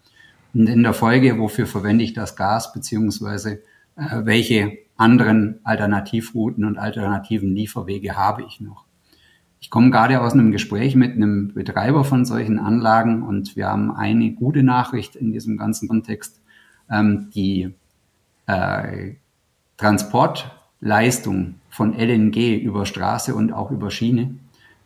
Und 0.53 0.69
in 0.69 0.81
der 0.81 0.93
Folge, 0.93 1.37
wofür 1.37 1.67
verwende 1.67 2.05
ich 2.05 2.13
das 2.13 2.37
Gas, 2.37 2.71
beziehungsweise 2.71 3.61
äh, 3.97 4.21
welche 4.23 4.77
anderen 4.95 5.59
Alternativrouten 5.65 6.63
und 6.63 6.77
alternativen 6.77 7.53
Lieferwege 7.53 8.15
habe 8.15 8.45
ich 8.47 8.61
noch. 8.61 8.85
ich 9.59 9.69
komme 9.69 9.91
gerade 9.91 10.21
aus 10.21 10.31
einem 10.31 10.53
Gespräch 10.53 10.95
mit 10.95 11.15
einem 11.15 11.53
Betreiber 11.53 12.05
von 12.05 12.23
solchen 12.23 12.59
Anlagen 12.59 13.23
und 13.23 13.57
wir 13.57 13.67
haben 13.67 13.91
eine 13.91 14.31
gute 14.31 14.63
Nachricht 14.63 15.17
in 15.17 15.33
diesem 15.33 15.57
ganzen 15.57 15.89
Kontext. 15.89 16.41
Ähm, 16.89 17.29
die 17.35 17.75
äh, 18.47 19.15
Transportleistung 20.79 21.55
von 21.69 21.93
LNG 21.93 22.57
über 22.57 22.85
Straße 22.85 23.35
und 23.35 23.51
auch 23.51 23.71
über 23.71 23.91
Schiene 23.91 24.35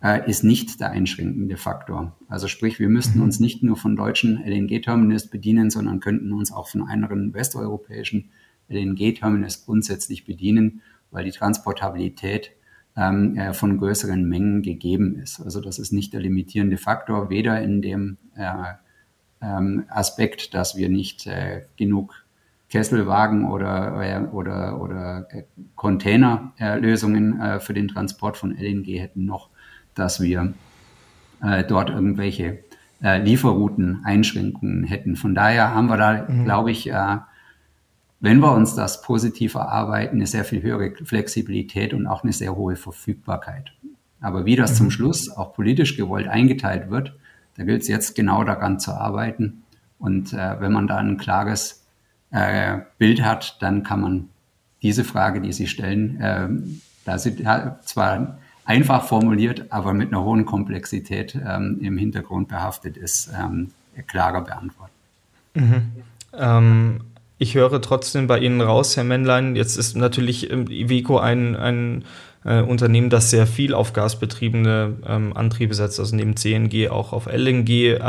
äh, 0.03 0.27
ist 0.29 0.43
nicht 0.43 0.79
der 0.79 0.91
einschränkende 0.91 1.55
Faktor. 1.55 2.13
Also 2.27 2.47
sprich, 2.47 2.79
wir 2.79 2.89
müssten 2.89 3.19
mhm. 3.19 3.25
uns 3.25 3.39
nicht 3.39 3.63
nur 3.63 3.77
von 3.77 3.95
deutschen 3.95 4.43
LNG-Terminals 4.43 5.27
bedienen, 5.27 5.69
sondern 5.69 5.99
könnten 5.99 6.33
uns 6.33 6.51
auch 6.51 6.67
von 6.67 6.83
anderen 6.83 7.33
westeuropäischen 7.33 8.29
LNG-Terminals 8.69 9.65
grundsätzlich 9.65 10.25
bedienen, 10.25 10.81
weil 11.11 11.25
die 11.25 11.31
Transportabilität 11.31 12.51
ähm, 12.97 13.37
äh, 13.37 13.53
von 13.53 13.77
größeren 13.77 14.27
Mengen 14.27 14.63
gegeben 14.63 15.15
ist. 15.15 15.39
Also 15.39 15.61
das 15.61 15.77
ist 15.77 15.93
nicht 15.93 16.13
der 16.13 16.21
limitierende 16.21 16.77
Faktor, 16.77 17.29
weder 17.29 17.61
in 17.61 17.81
dem 17.81 18.17
äh, 18.35 18.51
ähm, 19.41 19.85
Aspekt, 19.89 20.53
dass 20.55 20.75
wir 20.75 20.89
nicht 20.89 21.27
äh, 21.27 21.65
genug 21.77 22.22
Kesselwagen 22.73 23.45
oder, 23.45 24.01
äh, 24.01 24.19
oder, 24.31 24.81
oder 24.81 25.27
Containerlösungen 25.75 27.39
äh, 27.39 27.59
für 27.59 27.75
den 27.75 27.87
Transport 27.87 28.35
von 28.35 28.49
LNG 28.51 28.99
hätten, 28.99 29.25
noch, 29.25 29.49
dass 29.93 30.21
wir 30.21 30.55
äh, 31.43 31.63
dort 31.63 31.91
irgendwelche 31.91 32.63
äh, 33.03 33.19
Lieferrouten-Einschränkungen 33.19 34.85
hätten. 34.85 35.15
Von 35.15 35.35
daher 35.35 35.75
haben 35.75 35.85
wir 35.85 35.97
da, 35.97 36.25
mhm. 36.27 36.45
glaube 36.45 36.71
ich, 36.71 36.91
wenn 38.19 38.39
wir 38.39 38.53
uns 38.53 38.73
das 38.73 39.03
positiv 39.03 39.53
erarbeiten, 39.53 40.15
eine 40.15 40.25
sehr 40.25 40.43
viel 40.43 40.63
höhere 40.63 40.93
Flexibilität 41.05 41.93
und 41.93 42.07
auch 42.07 42.23
eine 42.23 42.33
sehr 42.33 42.55
hohe 42.55 42.75
Verfügbarkeit. 42.75 43.71
Aber 44.19 44.45
wie 44.45 44.55
das 44.55 44.71
mhm. 44.71 44.75
zum 44.77 44.89
Schluss 44.91 45.29
auch 45.29 45.53
politisch 45.53 45.95
gewollt 45.95 46.27
eingeteilt 46.27 46.89
wird, 46.89 47.13
da 47.55 47.65
gilt 47.65 47.83
es 47.83 47.87
jetzt 47.87 48.15
genau 48.15 48.43
daran 48.43 48.79
zu 48.79 48.93
arbeiten. 48.93 49.61
Und 49.99 50.33
äh, 50.33 50.59
wenn 50.59 50.71
man 50.71 50.87
da 50.87 50.97
ein 50.97 51.17
klares 51.17 51.82
äh, 52.33 52.79
Bild 52.97 53.23
hat, 53.23 53.57
dann 53.61 53.83
kann 53.83 54.01
man 54.01 54.29
diese 54.81 55.05
Frage, 55.05 55.39
die 55.39 55.53
Sie 55.53 55.67
stellen, 55.67 56.19
äh, 56.19 56.49
da 57.05 57.17
sind 57.17 57.39
ja, 57.39 57.79
zwar 57.83 58.37
einfach 58.65 59.05
formuliert, 59.05 59.71
aber 59.71 59.93
mit 59.93 60.09
einer 60.09 60.23
hohen 60.23 60.45
Komplexität 60.45 61.35
ähm, 61.35 61.79
im 61.81 61.97
Hintergrund 61.97 62.47
behaftet 62.47 62.97
ist, 62.97 63.31
ähm, 63.37 63.71
klarer 64.07 64.41
beantworten. 64.41 64.91
Mhm. 65.53 65.91
Ähm, 66.37 67.01
ich 67.37 67.55
höre 67.55 67.81
trotzdem 67.81 68.27
bei 68.27 68.39
Ihnen 68.39 68.61
raus, 68.61 68.97
Herr 68.97 69.03
Männlein, 69.03 69.55
jetzt 69.55 69.77
ist 69.77 69.95
natürlich 69.95 70.49
ähm, 70.51 70.67
Iveco 70.69 71.19
ein, 71.19 71.55
ein 71.55 72.05
äh, 72.45 72.61
Unternehmen, 72.61 73.09
das 73.09 73.29
sehr 73.29 73.47
viel 73.47 73.73
auf 73.73 73.93
gasbetriebene 73.93 74.97
ähm, 75.05 75.35
Antriebe 75.35 75.75
setzt, 75.75 75.99
also 75.99 76.15
neben 76.15 76.35
CNG 76.35 76.89
auch 76.89 77.13
auf 77.13 77.27
LNG. 77.27 77.99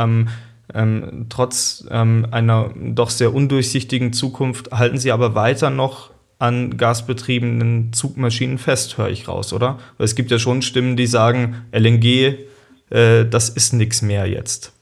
Ähm, 0.73 1.27
trotz 1.29 1.85
ähm, 1.89 2.27
einer 2.31 2.71
doch 2.75 3.09
sehr 3.09 3.33
undurchsichtigen 3.33 4.13
Zukunft 4.13 4.71
halten 4.71 4.97
Sie 4.97 5.11
aber 5.11 5.35
weiter 5.35 5.69
noch 5.69 6.11
an 6.39 6.77
gasbetriebenen 6.77 7.93
Zugmaschinen 7.93 8.57
fest, 8.57 8.97
höre 8.97 9.09
ich 9.09 9.27
raus, 9.27 9.53
oder? 9.53 9.79
Weil 9.97 10.05
es 10.05 10.15
gibt 10.15 10.31
ja 10.31 10.39
schon 10.39 10.61
Stimmen, 10.61 10.97
die 10.97 11.07
sagen, 11.07 11.55
LNG, 11.71 12.47
äh, 12.89 13.25
das 13.25 13.49
ist 13.49 13.73
nichts 13.73 14.01
mehr 14.01 14.27
jetzt. 14.27 14.73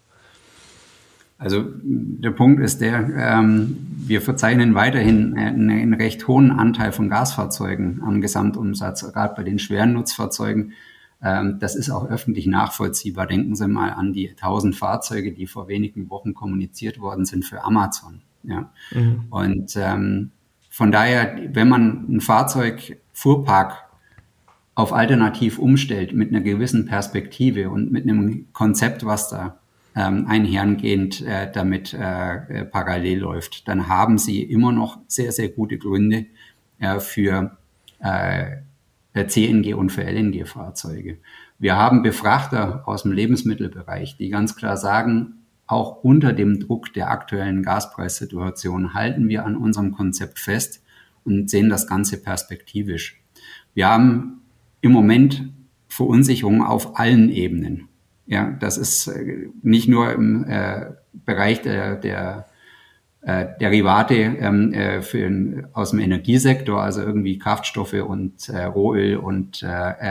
Also 1.37 1.65
der 1.83 2.31
Punkt 2.31 2.61
ist 2.61 2.79
der, 2.79 3.09
ähm, 3.17 3.77
wir 4.05 4.21
verzeichnen 4.21 4.75
weiterhin 4.75 5.35
einen, 5.37 5.69
einen, 5.69 5.93
recht 5.93 6.25
hohen 6.27 6.51
Anteil 6.51 6.93
von 6.93 7.09
Gasfahrzeugen 7.09 8.01
am 8.01 8.21
Gesamtumsatz, 8.21 9.11
gerade 9.11 9.35
bei 9.35 9.43
den 9.43 9.59
schweren 9.59 9.91
Nutzfahrzeugen. 9.93 10.71
Ähm, 11.23 11.57
das 11.59 11.75
ist 11.75 11.89
auch 11.89 12.07
öffentlich 12.07 12.47
nachvollziehbar. 12.47 13.27
Denken 13.27 13.55
Sie 13.55 13.67
mal 13.67 13.91
an 13.91 14.13
die 14.13 14.29
1000 14.29 14.75
Fahrzeuge, 14.75 15.31
die 15.31 15.47
vor 15.47 15.67
wenigen 15.67 16.09
Wochen 16.09 16.33
kommuniziert 16.33 16.99
worden 16.99 17.25
sind 17.25 17.45
für 17.45 17.63
Amazon. 17.63 18.21
Ja. 18.43 18.71
Mhm. 18.91 19.25
Und 19.29 19.75
ähm, 19.77 20.31
von 20.69 20.91
daher, 20.91 21.37
wenn 21.53 21.69
man 21.69 22.05
ein 22.09 22.21
Fahrzeugfuhrpark 22.21 23.83
auf 24.75 24.91
alternativ 24.91 25.59
umstellt 25.59 26.13
mit 26.13 26.29
einer 26.29 26.41
gewissen 26.41 26.87
Perspektive 26.87 27.69
und 27.69 27.91
mit 27.91 28.03
einem 28.03 28.47
Konzept, 28.53 29.05
was 29.05 29.29
da 29.29 29.59
ähm, 29.95 30.25
einhergehend 30.27 31.21
äh, 31.21 31.51
damit 31.51 31.93
äh, 31.93 31.99
äh, 32.61 32.65
parallel 32.65 33.19
läuft, 33.19 33.67
dann 33.67 33.87
haben 33.87 34.17
sie 34.17 34.41
immer 34.41 34.71
noch 34.71 34.99
sehr, 35.07 35.31
sehr 35.31 35.49
gute 35.49 35.77
Gründe 35.77 36.25
äh, 36.79 36.99
für 36.99 37.55
äh, 37.99 38.57
CNG 39.13 39.75
und 39.75 39.91
für 39.91 40.03
LNG-Fahrzeuge. 40.03 41.19
Wir 41.59 41.75
haben 41.75 42.01
Befrachter 42.01 42.87
aus 42.87 43.03
dem 43.03 43.11
Lebensmittelbereich, 43.11 44.17
die 44.17 44.29
ganz 44.29 44.55
klar 44.55 44.75
sagen, 44.75 45.43
auch 45.67 46.03
unter 46.03 46.33
dem 46.33 46.59
Druck 46.59 46.93
der 46.93 47.09
aktuellen 47.09 47.63
Gaspreissituation 47.63 48.93
halten 48.93 49.29
wir 49.29 49.45
an 49.45 49.55
unserem 49.55 49.91
Konzept 49.91 50.39
fest 50.39 50.83
und 51.23 51.49
sehen 51.49 51.69
das 51.69 51.87
Ganze 51.87 52.21
perspektivisch. 52.21 53.21
Wir 53.73 53.87
haben 53.87 54.41
im 54.81 54.91
Moment 54.91 55.53
Verunsicherung 55.87 56.63
auf 56.63 56.99
allen 56.99 57.29
Ebenen. 57.29 57.87
Ja, 58.25 58.51
das 58.51 58.77
ist 58.77 59.07
äh, 59.07 59.47
nicht 59.61 59.87
nur 59.87 60.11
im 60.11 60.43
äh, 60.45 60.91
Bereich 61.13 61.61
der, 61.61 61.95
der 61.95 62.47
äh, 62.49 62.52
Derivate 63.25 64.15
ähm, 64.15 64.73
äh, 64.73 65.01
für 65.01 65.69
aus 65.71 65.91
dem 65.91 65.99
Energiesektor, 65.99 66.81
also 66.81 67.01
irgendwie 67.01 67.39
Kraftstoffe 67.39 67.93
und 67.93 68.49
äh, 68.49 68.65
Rohöl 68.65 69.15
und 69.15 69.63
äh, 69.63 69.67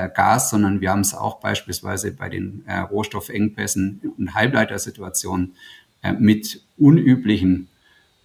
äh, 0.07 0.11
Gas, 0.15 0.49
sondern 0.49 0.81
wir 0.81 0.91
haben 0.91 1.01
es 1.01 1.15
auch 1.15 1.39
beispielsweise 1.39 2.13
bei 2.13 2.31
den 2.31 2.63
äh, 2.67 2.79
Rohstoffengpässen 2.79 4.15
und 4.17 4.35
Halbleitersituationen 4.35 5.55
äh, 6.03 6.13
mit 6.13 6.63
unüblichen 6.79 7.69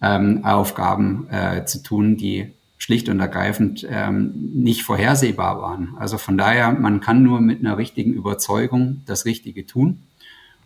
ähm, 0.00 0.44
Aufgaben 0.44 1.28
äh, 1.30 1.66
zu 1.66 1.82
tun, 1.82 2.16
die 2.16 2.52
schlicht 2.78 3.10
und 3.10 3.20
ergreifend 3.20 3.86
ähm, 3.90 4.32
nicht 4.54 4.84
vorhersehbar 4.84 5.60
waren. 5.60 5.96
Also 5.98 6.16
von 6.16 6.38
daher, 6.38 6.72
man 6.72 7.00
kann 7.00 7.22
nur 7.22 7.42
mit 7.42 7.60
einer 7.60 7.76
richtigen 7.76 8.14
Überzeugung 8.14 9.02
das 9.04 9.26
Richtige 9.26 9.66
tun 9.66 9.98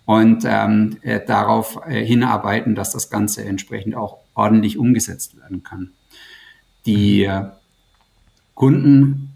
und 0.05 0.45
ähm, 0.47 0.99
äh, 1.03 1.21
darauf 1.25 1.81
äh, 1.87 2.05
hinarbeiten, 2.05 2.75
dass 2.75 2.93
das 2.93 3.11
Ganze 3.11 3.45
entsprechend 3.45 3.95
auch 3.95 4.19
ordentlich 4.35 4.79
umgesetzt 4.79 5.37
werden 5.37 5.63
kann. 5.63 5.93
Die 6.87 7.25
äh, 7.25 7.45
Kunden 8.55 9.33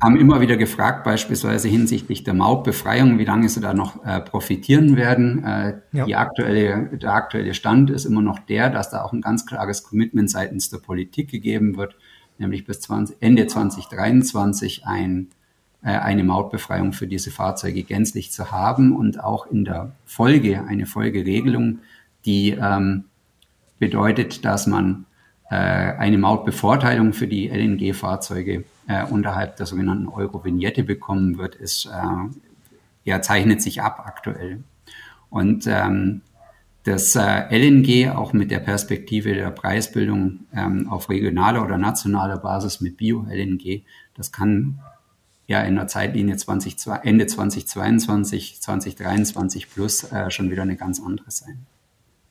haben 0.00 0.16
immer 0.16 0.40
wieder 0.40 0.56
gefragt, 0.56 1.04
beispielsweise 1.04 1.68
hinsichtlich 1.68 2.24
der 2.24 2.34
Mautbefreiung, 2.34 3.18
wie 3.18 3.24
lange 3.24 3.48
sie 3.48 3.60
da 3.60 3.72
noch 3.72 4.04
äh, 4.04 4.20
profitieren 4.20 4.96
werden. 4.96 5.44
Äh, 5.44 5.74
ja. 5.92 6.04
die 6.04 6.16
aktuelle, 6.16 6.98
der 6.98 7.14
aktuelle 7.14 7.54
Stand 7.54 7.90
ist 7.90 8.04
immer 8.04 8.22
noch 8.22 8.38
der, 8.40 8.68
dass 8.68 8.90
da 8.90 9.02
auch 9.02 9.12
ein 9.12 9.20
ganz 9.20 9.46
klares 9.46 9.82
Commitment 9.82 10.30
seitens 10.30 10.70
der 10.70 10.78
Politik 10.78 11.30
gegeben 11.30 11.76
wird, 11.76 11.96
nämlich 12.38 12.64
bis 12.64 12.80
20, 12.80 13.16
Ende 13.20 13.46
2023 13.46 14.86
ein, 14.86 15.28
eine 15.88 16.22
Mautbefreiung 16.22 16.92
für 16.92 17.06
diese 17.06 17.30
Fahrzeuge 17.30 17.82
gänzlich 17.82 18.30
zu 18.30 18.52
haben 18.52 18.94
und 18.94 19.22
auch 19.22 19.46
in 19.46 19.64
der 19.64 19.92
Folge 20.06 20.64
eine 20.64 20.86
Folgeregelung, 20.86 21.80
die 22.24 22.50
ähm, 22.50 23.04
bedeutet, 23.78 24.44
dass 24.44 24.68
man 24.68 25.06
äh, 25.50 25.56
eine 25.56 26.18
Mautbevorteilung 26.18 27.12
für 27.12 27.26
die 27.26 27.48
LNG-Fahrzeuge 27.48 28.64
äh, 28.86 29.04
unterhalb 29.04 29.56
der 29.56 29.66
sogenannten 29.66 30.08
Euro-Vignette 30.08 30.84
bekommen 30.84 31.36
wird, 31.36 31.56
ist, 31.56 31.86
äh, 31.86 32.38
ja, 33.04 33.20
zeichnet 33.20 33.60
sich 33.60 33.82
ab 33.82 34.04
aktuell. 34.06 34.62
Und 35.30 35.66
ähm, 35.66 36.22
das 36.84 37.14
äh, 37.16 37.44
LNG 37.50 38.10
auch 38.10 38.32
mit 38.32 38.50
der 38.50 38.58
Perspektive 38.60 39.34
der 39.34 39.50
Preisbildung 39.50 40.40
ähm, 40.54 40.88
auf 40.88 41.10
regionaler 41.10 41.64
oder 41.64 41.78
nationaler 41.78 42.38
Basis 42.38 42.80
mit 42.80 42.96
Bio-LNG, 42.96 43.82
das 44.14 44.32
kann 44.32 44.78
ja 45.46 45.62
in 45.62 45.76
der 45.76 45.88
Zeitlinie 45.88 46.36
20, 46.36 46.76
Ende 47.02 47.26
2022, 47.26 48.60
2023 48.60 49.70
plus 49.70 50.04
äh, 50.04 50.30
schon 50.30 50.50
wieder 50.50 50.62
eine 50.62 50.76
ganz 50.76 51.00
andere 51.00 51.30
sein. 51.30 51.66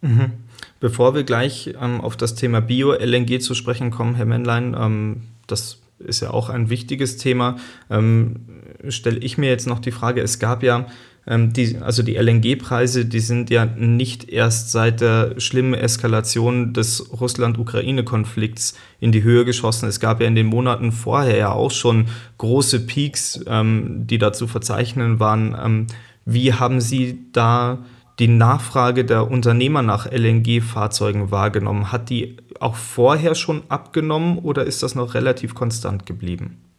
Mhm. 0.01 0.31
Bevor 0.79 1.13
wir 1.13 1.23
gleich 1.23 1.75
ähm, 1.79 2.01
auf 2.01 2.17
das 2.17 2.35
Thema 2.35 2.59
Bio-LNG 2.59 3.39
zu 3.39 3.53
sprechen 3.53 3.91
kommen, 3.91 4.15
Herr 4.15 4.25
Männlein, 4.25 4.75
ähm, 4.77 5.21
das 5.47 5.79
ist 5.99 6.21
ja 6.21 6.31
auch 6.31 6.49
ein 6.49 6.69
wichtiges 6.69 7.17
Thema. 7.17 7.57
Ähm, 7.89 8.47
Stelle 8.89 9.19
ich 9.19 9.37
mir 9.37 9.49
jetzt 9.49 9.67
noch 9.67 9.79
die 9.79 9.91
Frage, 9.91 10.21
es 10.21 10.39
gab 10.39 10.63
ja 10.63 10.87
die, 11.27 11.77
also 11.77 12.01
die 12.01 12.15
LNG-Preise, 12.15 13.05
die 13.05 13.19
sind 13.19 13.51
ja 13.51 13.65
nicht 13.65 14.29
erst 14.29 14.71
seit 14.71 15.01
der 15.01 15.39
schlimmen 15.39 15.75
Eskalation 15.75 16.73
des 16.73 17.11
Russland-Ukraine-Konflikts 17.21 18.75
in 18.99 19.11
die 19.11 19.21
Höhe 19.21 19.45
geschossen. 19.45 19.87
Es 19.87 19.99
gab 19.99 20.19
ja 20.19 20.27
in 20.27 20.35
den 20.35 20.47
Monaten 20.47 20.91
vorher 20.91 21.37
ja 21.37 21.51
auch 21.51 21.69
schon 21.69 22.07
große 22.39 22.87
Peaks, 22.87 23.39
ähm, 23.45 24.07
die 24.07 24.17
da 24.17 24.33
zu 24.33 24.47
verzeichnen 24.47 25.19
waren. 25.19 25.55
Ähm, 25.63 25.87
wie 26.25 26.53
haben 26.53 26.81
Sie 26.81 27.19
da 27.31 27.85
die 28.17 28.27
Nachfrage 28.27 29.05
der 29.05 29.29
Unternehmer 29.29 29.83
nach 29.83 30.11
LNG-Fahrzeugen 30.11 31.29
wahrgenommen? 31.29 31.91
Hat 31.91 32.09
die 32.09 32.37
auch 32.59 32.75
vorher 32.75 33.35
schon 33.35 33.61
abgenommen 33.69 34.39
oder 34.39 34.65
ist 34.65 34.81
das 34.81 34.95
noch 34.95 35.13
relativ 35.13 35.53
konstant 35.53 36.07
geblieben? 36.07 36.70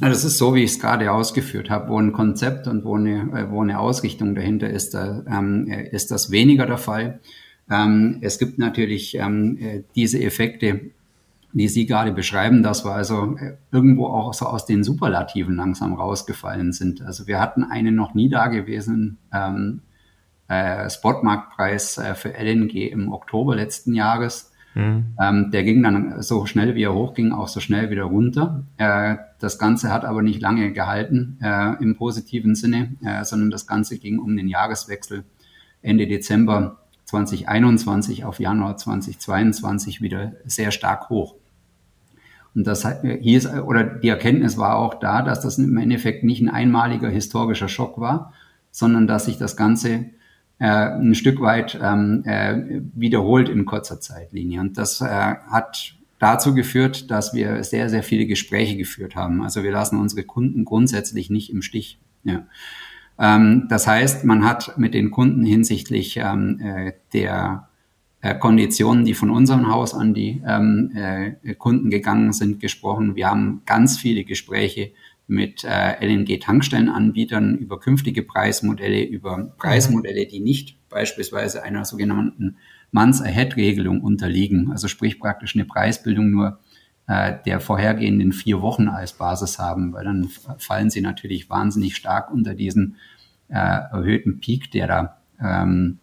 Na, 0.00 0.08
das 0.08 0.24
ist 0.24 0.38
so, 0.38 0.54
wie 0.54 0.64
ich 0.64 0.72
es 0.72 0.80
gerade 0.80 1.12
ausgeführt 1.12 1.68
habe, 1.68 1.90
wo 1.90 2.00
ein 2.00 2.12
Konzept 2.12 2.66
und 2.66 2.84
wo 2.84 2.96
eine, 2.96 3.20
äh, 3.38 3.50
wo 3.50 3.62
eine 3.62 3.78
Ausrichtung 3.78 4.34
dahinter 4.34 4.70
ist, 4.70 4.94
da, 4.94 5.22
ähm, 5.30 5.66
ist 5.66 6.10
das 6.10 6.30
weniger 6.30 6.64
der 6.64 6.78
Fall. 6.78 7.20
Ähm, 7.70 8.16
es 8.22 8.38
gibt 8.38 8.58
natürlich 8.58 9.14
ähm, 9.16 9.58
äh, 9.60 9.82
diese 9.94 10.22
Effekte, 10.22 10.80
die 11.52 11.68
Sie 11.68 11.84
gerade 11.84 12.12
beschreiben, 12.12 12.62
dass 12.62 12.84
wir 12.84 12.92
also 12.92 13.36
äh, 13.36 13.56
irgendwo 13.72 14.06
auch 14.06 14.32
so 14.32 14.46
aus 14.46 14.64
den 14.64 14.84
Superlativen 14.84 15.56
langsam 15.56 15.92
rausgefallen 15.92 16.72
sind. 16.72 17.02
Also 17.02 17.26
wir 17.26 17.38
hatten 17.38 17.62
einen 17.62 17.94
noch 17.94 18.14
nie 18.14 18.30
dagewesenen 18.30 19.18
ähm, 19.34 19.82
äh, 20.48 20.88
Spotmarktpreis 20.88 21.98
äh, 21.98 22.14
für 22.14 22.30
LNG 22.30 22.90
im 22.90 23.12
Oktober 23.12 23.54
letzten 23.54 23.94
Jahres. 23.94 24.49
Mhm. 24.74 25.14
Ähm, 25.20 25.50
der 25.50 25.64
ging 25.64 25.82
dann 25.82 26.22
so 26.22 26.46
schnell, 26.46 26.74
wie 26.74 26.84
er 26.84 26.94
hochging, 26.94 27.32
auch 27.32 27.48
so 27.48 27.60
schnell 27.60 27.90
wieder 27.90 28.04
runter. 28.04 28.64
Äh, 28.76 29.16
das 29.38 29.58
Ganze 29.58 29.92
hat 29.92 30.04
aber 30.04 30.22
nicht 30.22 30.40
lange 30.40 30.72
gehalten 30.72 31.38
äh, 31.42 31.82
im 31.82 31.96
positiven 31.96 32.54
Sinne, 32.54 32.94
äh, 33.04 33.24
sondern 33.24 33.50
das 33.50 33.66
Ganze 33.66 33.98
ging 33.98 34.18
um 34.18 34.36
den 34.36 34.48
Jahreswechsel 34.48 35.24
Ende 35.82 36.06
Dezember 36.06 36.78
2021 37.06 38.24
auf 38.24 38.38
Januar 38.38 38.76
2022 38.76 40.02
wieder 40.02 40.32
sehr 40.44 40.70
stark 40.70 41.08
hoch. 41.08 41.34
Und 42.54 42.66
das 42.66 42.86
hieß, 43.02 43.48
oder 43.60 43.84
die 43.84 44.08
Erkenntnis 44.08 44.58
war 44.58 44.76
auch 44.76 44.94
da, 44.94 45.22
dass 45.22 45.40
das 45.40 45.58
im 45.58 45.76
Endeffekt 45.76 46.24
nicht 46.24 46.42
ein 46.42 46.48
einmaliger 46.48 47.08
historischer 47.08 47.68
Schock 47.68 48.00
war, 48.00 48.32
sondern 48.72 49.06
dass 49.06 49.26
sich 49.26 49.38
das 49.38 49.56
Ganze 49.56 50.06
äh, 50.60 50.66
ein 50.66 51.14
Stück 51.14 51.40
weit 51.40 51.78
ähm, 51.82 52.22
äh, 52.24 52.80
wiederholt 52.94 53.48
in 53.48 53.64
kurzer 53.64 54.00
Zeitlinie. 54.00 54.60
Und 54.60 54.78
das 54.78 55.00
äh, 55.00 55.06
hat 55.06 55.94
dazu 56.20 56.54
geführt, 56.54 57.10
dass 57.10 57.34
wir 57.34 57.64
sehr, 57.64 57.88
sehr 57.88 58.02
viele 58.02 58.26
Gespräche 58.26 58.76
geführt 58.76 59.16
haben. 59.16 59.42
Also 59.42 59.64
wir 59.64 59.72
lassen 59.72 59.98
unsere 59.98 60.22
Kunden 60.22 60.64
grundsätzlich 60.64 61.30
nicht 61.30 61.50
im 61.50 61.62
Stich. 61.62 61.98
Ja. 62.24 62.46
Ähm, 63.18 63.66
das 63.68 63.86
heißt, 63.86 64.24
man 64.24 64.44
hat 64.44 64.76
mit 64.78 64.94
den 64.94 65.10
Kunden 65.10 65.44
hinsichtlich 65.44 66.18
ähm, 66.18 66.60
äh, 66.60 66.92
der 67.14 67.68
äh, 68.20 68.34
Konditionen, 68.34 69.06
die 69.06 69.14
von 69.14 69.30
unserem 69.30 69.68
Haus 69.68 69.94
an 69.94 70.12
die 70.12 70.42
ähm, 70.46 70.92
äh, 70.94 71.54
Kunden 71.54 71.88
gegangen 71.88 72.34
sind, 72.34 72.60
gesprochen. 72.60 73.16
Wir 73.16 73.30
haben 73.30 73.62
ganz 73.64 73.98
viele 73.98 74.24
Gespräche 74.24 74.92
mit 75.30 75.64
äh, 75.64 76.04
LNG-Tankstellenanbietern 76.04 77.56
über 77.56 77.78
künftige 77.78 78.22
Preismodelle, 78.22 79.04
über 79.04 79.52
Preismodelle, 79.58 80.26
die 80.26 80.40
nicht 80.40 80.76
beispielsweise 80.88 81.62
einer 81.62 81.84
sogenannten 81.84 82.56
Months-Ahead-Regelung 82.90 84.00
unterliegen. 84.00 84.72
Also 84.72 84.88
sprich 84.88 85.20
praktisch 85.20 85.54
eine 85.54 85.64
Preisbildung 85.64 86.30
nur 86.30 86.58
äh, 87.06 87.36
der 87.46 87.60
vorhergehenden 87.60 88.32
vier 88.32 88.60
Wochen 88.60 88.88
als 88.88 89.12
Basis 89.12 89.58
haben, 89.58 89.92
weil 89.92 90.04
dann 90.04 90.28
fallen 90.58 90.90
sie 90.90 91.00
natürlich 91.00 91.48
wahnsinnig 91.48 91.94
stark 91.96 92.32
unter 92.32 92.54
diesen 92.54 92.96
äh, 93.48 93.54
erhöhten 93.54 94.40
Peak, 94.40 94.72
der 94.72 94.86
da 94.88 95.18
ähm, 95.40 95.98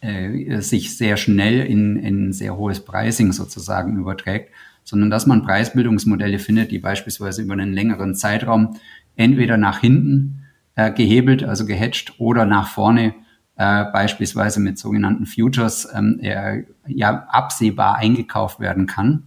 äh, 0.00 0.60
sich 0.60 0.96
sehr 0.96 1.18
schnell 1.18 1.60
in, 1.60 1.96
in 1.96 2.32
sehr 2.32 2.56
hohes 2.56 2.84
Pricing 2.84 3.32
sozusagen 3.32 3.98
überträgt 3.98 4.50
sondern 4.88 5.10
dass 5.10 5.26
man 5.26 5.42
Preisbildungsmodelle 5.42 6.38
findet, 6.38 6.70
die 6.70 6.78
beispielsweise 6.78 7.42
über 7.42 7.52
einen 7.52 7.74
längeren 7.74 8.14
Zeitraum 8.14 8.78
entweder 9.16 9.58
nach 9.58 9.80
hinten 9.80 10.44
äh, 10.76 10.90
gehebelt, 10.90 11.44
also 11.44 11.66
gehatcht, 11.66 12.14
oder 12.18 12.46
nach 12.46 12.68
vorne 12.68 13.14
äh, 13.56 13.84
beispielsweise 13.92 14.60
mit 14.60 14.78
sogenannten 14.78 15.26
Futures 15.26 15.86
ähm, 15.94 16.20
äh, 16.22 16.62
ja 16.86 17.26
absehbar 17.28 17.96
eingekauft 17.96 18.60
werden 18.60 18.86
kann. 18.86 19.24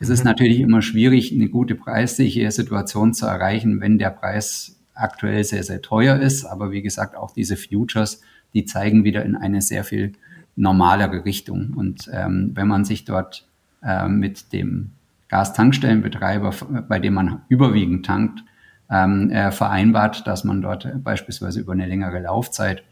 Es 0.00 0.08
ist 0.08 0.24
mhm. 0.24 0.30
natürlich 0.30 0.58
immer 0.58 0.82
schwierig, 0.82 1.32
eine 1.32 1.48
gute 1.48 1.76
preisliche 1.76 2.50
Situation 2.50 3.14
zu 3.14 3.26
erreichen, 3.26 3.80
wenn 3.80 3.98
der 3.98 4.10
Preis 4.10 4.76
aktuell 4.92 5.44
sehr, 5.44 5.62
sehr 5.62 5.82
teuer 5.82 6.16
ist. 6.16 6.44
Aber 6.44 6.72
wie 6.72 6.82
gesagt, 6.82 7.14
auch 7.14 7.30
diese 7.30 7.56
Futures, 7.56 8.22
die 8.54 8.64
zeigen 8.64 9.04
wieder 9.04 9.24
in 9.24 9.36
eine 9.36 9.62
sehr 9.62 9.84
viel 9.84 10.14
normalere 10.56 11.24
Richtung. 11.24 11.74
Und 11.76 12.10
ähm, 12.12 12.50
wenn 12.54 12.66
man 12.66 12.84
sich 12.84 13.04
dort 13.04 13.46
äh, 13.84 14.08
mit 14.08 14.52
dem 14.52 14.95
Gastankstellenbetreiber, 15.28 16.54
bei 16.88 16.98
dem 16.98 17.14
man 17.14 17.42
überwiegend 17.48 18.06
tankt, 18.06 18.44
ähm, 18.90 19.30
äh, 19.30 19.50
vereinbart, 19.50 20.26
dass 20.26 20.44
man 20.44 20.62
dort 20.62 20.88
beispielsweise 21.02 21.60
über 21.60 21.72
eine 21.72 21.86
längere 21.86 22.20
Laufzeit 22.20 22.84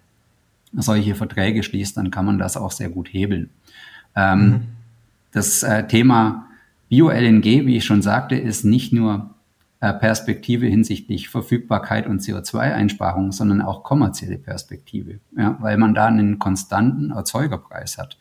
solche 0.73 1.15
Verträge 1.15 1.63
schließt, 1.63 1.97
dann 1.97 2.11
kann 2.11 2.25
man 2.25 2.39
das 2.39 2.57
auch 2.57 2.73
sehr 2.73 2.89
gut 2.89 3.09
hebeln. 3.13 3.51
Ähm, 4.17 4.41
mhm. 4.41 4.61
Das 5.33 5.63
äh, 5.63 5.87
Thema 5.87 6.49
Bio-LNG, 6.89 7.67
wie 7.67 7.77
ich 7.77 7.85
schon 7.85 8.03
sagte, 8.03 8.35
ist 8.37 8.65
nicht 8.65 8.93
nur 8.93 9.35
äh, 9.81 9.93
Perspektive 9.93 10.67
hinsichtlich 10.67 11.29
Verfügbarkeit 11.29 12.07
und 12.07 12.23
CO2-Einsparung, 12.23 13.33
sondern 13.33 13.63
auch 13.63 13.83
kommerzielle 13.83 14.39
Perspektive, 14.39 15.21
ja, 15.37 15.57
weil 15.61 15.77
man 15.77 15.95
da 15.95 16.07
einen 16.07 16.39
konstanten 16.39 17.11
Erzeugerpreis 17.11 17.99
hat, 17.99 18.17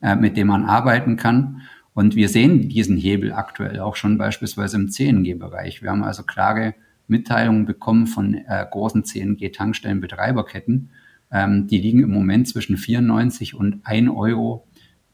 äh, 0.00 0.14
mit 0.14 0.36
dem 0.36 0.48
man 0.48 0.64
arbeiten 0.64 1.16
kann 1.16 1.62
und 1.96 2.14
wir 2.14 2.28
sehen 2.28 2.68
diesen 2.68 2.98
Hebel 2.98 3.32
aktuell 3.32 3.80
auch 3.80 3.96
schon 3.96 4.18
beispielsweise 4.18 4.76
im 4.76 4.90
CNG-Bereich. 4.90 5.80
Wir 5.80 5.88
haben 5.88 6.04
also 6.04 6.24
klare 6.24 6.74
Mitteilungen 7.08 7.64
bekommen 7.64 8.06
von 8.06 8.34
äh, 8.34 8.66
großen 8.70 9.04
CNG-Tankstellenbetreiberketten. 9.04 10.90
Ähm, 11.32 11.66
die 11.68 11.78
liegen 11.78 12.02
im 12.02 12.10
Moment 12.10 12.48
zwischen 12.48 12.76
94 12.76 13.54
und 13.54 13.80
1 13.84 14.10
Euro 14.10 14.66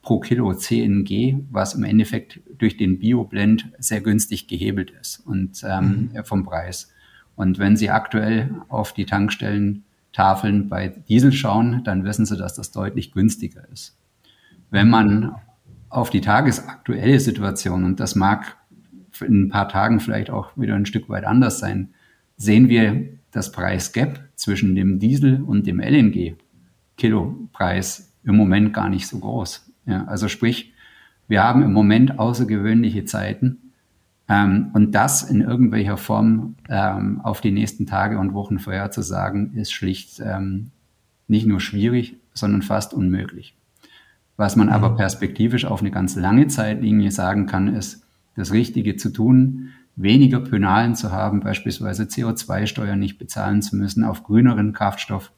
pro 0.03 0.19
Kilo 0.19 0.55
CNG, 0.55 1.45
was 1.53 1.75
im 1.75 1.85
Endeffekt 1.85 2.41
durch 2.59 2.77
den 2.79 2.99
Bioblend 2.99 3.71
sehr 3.79 4.01
günstig 4.01 4.49
gehebelt 4.49 4.91
ist 4.91 5.21
und 5.25 5.63
ähm, 5.65 6.11
mhm. 6.13 6.25
vom 6.25 6.43
Preis. 6.43 6.91
Und 7.37 7.61
wenn 7.61 7.77
Sie 7.77 7.91
aktuell 7.91 8.57
auf 8.69 8.93
die 8.93 9.07
Tankstellentafeln 9.07 10.69
bei 10.69 10.89
Diesel 10.89 11.31
schauen, 11.31 11.85
dann 11.85 12.03
wissen 12.03 12.27
Sie, 12.27 12.37
dass 12.37 12.55
das 12.55 12.73
deutlich 12.73 13.13
günstiger 13.13 13.69
ist. 13.71 13.97
Wenn 14.71 14.91
man 14.91 15.37
auf 15.93 16.11
die 16.11 16.23
tagesaktuelle 16.23 17.21
Situation, 17.21 17.85
und 17.85 18.01
das 18.01 18.17
mag 18.17 18.57
in 19.21 19.45
ein 19.45 19.51
paar 19.51 19.69
Tagen 19.69 20.01
vielleicht 20.01 20.31
auch 20.31 20.57
wieder 20.57 20.75
ein 20.75 20.87
Stück 20.87 21.11
weit 21.11 21.25
anders 21.25 21.59
sein, 21.59 21.91
sehen 22.37 22.71
wir 22.71 23.09
das 23.31 23.53
Preisgap 23.53 24.21
zwischen 24.35 24.75
dem 24.75 24.99
Diesel 24.99 25.43
und 25.43 25.67
dem 25.67 25.81
LNG-Kilopreis 25.81 28.15
im 28.25 28.37
Moment 28.37 28.73
gar 28.73 28.89
nicht 28.89 29.07
so 29.07 29.19
groß. 29.19 29.71
Ja, 29.85 30.07
also 30.07 30.29
sprich, 30.29 30.73
wir 31.29 31.43
haben 31.43 31.63
im 31.63 31.75
Moment 31.75 32.19
außergewöhnliche 32.19 33.05
Zeiten 33.05 33.73
ähm, 34.29 34.71
und 34.73 34.93
das 34.93 35.23
in 35.23 35.43
irgendwelcher 35.43 35.99
Form 35.99 36.55
ähm, 36.69 37.21
auf 37.21 37.43
die 37.43 37.53
nächsten 37.53 37.87
Tage 37.87 38.19
und 38.19 38.33
Wochen 38.33 38.59
vorherzusagen, 38.59 39.53
ist 39.55 39.73
schlicht 39.73 40.23
ähm, 40.25 40.71
nicht 41.29 41.47
nur 41.47 41.61
schwierig, 41.61 42.17
sondern 42.33 42.63
fast 42.63 42.95
unmöglich. 42.95 43.55
Was 44.37 44.57
man 44.57 44.69
aber 44.69 44.91
mhm. 44.91 44.97
perspektivisch 44.97 45.65
auf 45.65 45.81
eine 45.81 45.91
ganz 45.91 46.17
lange 46.17 46.49
Zeitlinie 46.49 47.11
sagen 47.11 47.47
kann, 47.47 47.75
ist, 47.75 48.03
das 48.35 48.53
Richtige 48.53 48.97
zu 48.97 49.11
tun, 49.11 49.71
weniger 49.95 50.41
Pönalen 50.41 50.95
zu 50.95 51.13
haben, 51.13 51.41
beispielsweise 51.41 52.05
CO2-Steuern 52.05 52.99
nicht 52.99 53.19
bezahlen 53.19 53.61
zu 53.63 53.77
müssen 53.77 54.05
auf 54.05 54.23
grüneren 54.23 54.73
Kraftstoff, 54.73 55.33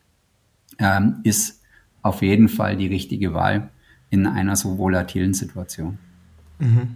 ähm, 0.79 1.17
ist 1.25 1.61
auf 2.03 2.23
jeden 2.23 2.49
Fall 2.49 2.77
die 2.77 2.87
richtige 2.87 3.35
Wahl 3.35 3.71
in 4.11 4.27
einer 4.27 4.55
so 4.55 4.79
volatilen 4.79 5.35
Situation. 5.35 5.99
Mhm. 6.59 6.89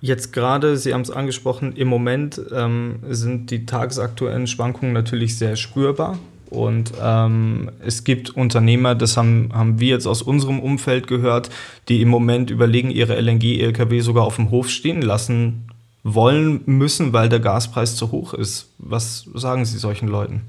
Jetzt 0.00 0.32
gerade, 0.32 0.76
Sie 0.76 0.94
haben 0.94 1.00
es 1.00 1.10
angesprochen, 1.10 1.72
im 1.74 1.88
Moment 1.88 2.40
ähm, 2.52 3.00
sind 3.08 3.50
die 3.50 3.66
tagesaktuellen 3.66 4.46
Schwankungen 4.46 4.92
natürlich 4.92 5.36
sehr 5.36 5.56
spürbar. 5.56 6.18
Und 6.50 6.92
ähm, 7.02 7.70
es 7.84 8.04
gibt 8.04 8.30
Unternehmer, 8.30 8.94
das 8.94 9.16
haben, 9.16 9.50
haben 9.52 9.80
wir 9.80 9.88
jetzt 9.88 10.06
aus 10.06 10.22
unserem 10.22 10.60
Umfeld 10.60 11.06
gehört, 11.06 11.50
die 11.88 12.02
im 12.02 12.08
Moment 12.08 12.50
überlegen, 12.50 12.90
ihre 12.90 13.20
LNG-LKW 13.20 14.00
sogar 14.00 14.24
auf 14.24 14.36
dem 14.36 14.50
Hof 14.50 14.68
stehen 14.68 15.02
lassen 15.02 15.68
wollen 16.02 16.60
müssen, 16.66 17.12
weil 17.12 17.28
der 17.28 17.40
Gaspreis 17.40 17.96
zu 17.96 18.12
hoch 18.12 18.32
ist. 18.32 18.70
Was 18.78 19.28
sagen 19.34 19.64
Sie 19.64 19.76
solchen 19.76 20.06
Leuten? 20.06 20.42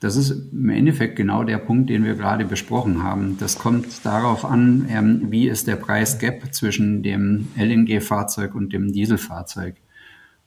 Das 0.00 0.16
ist 0.16 0.30
im 0.52 0.68
Endeffekt 0.70 1.14
genau 1.14 1.44
der 1.44 1.58
Punkt, 1.58 1.88
den 1.88 2.04
wir 2.04 2.14
gerade 2.14 2.44
besprochen 2.44 3.04
haben. 3.04 3.36
Das 3.38 3.56
kommt 3.56 4.04
darauf 4.04 4.44
an, 4.44 4.86
ähm, 4.90 5.28
wie 5.30 5.48
ist 5.48 5.68
der 5.68 5.76
Preisgap 5.76 6.52
zwischen 6.52 7.04
dem 7.04 7.46
LNG-Fahrzeug 7.56 8.56
und 8.56 8.72
dem 8.72 8.92
Dieselfahrzeug. 8.92 9.76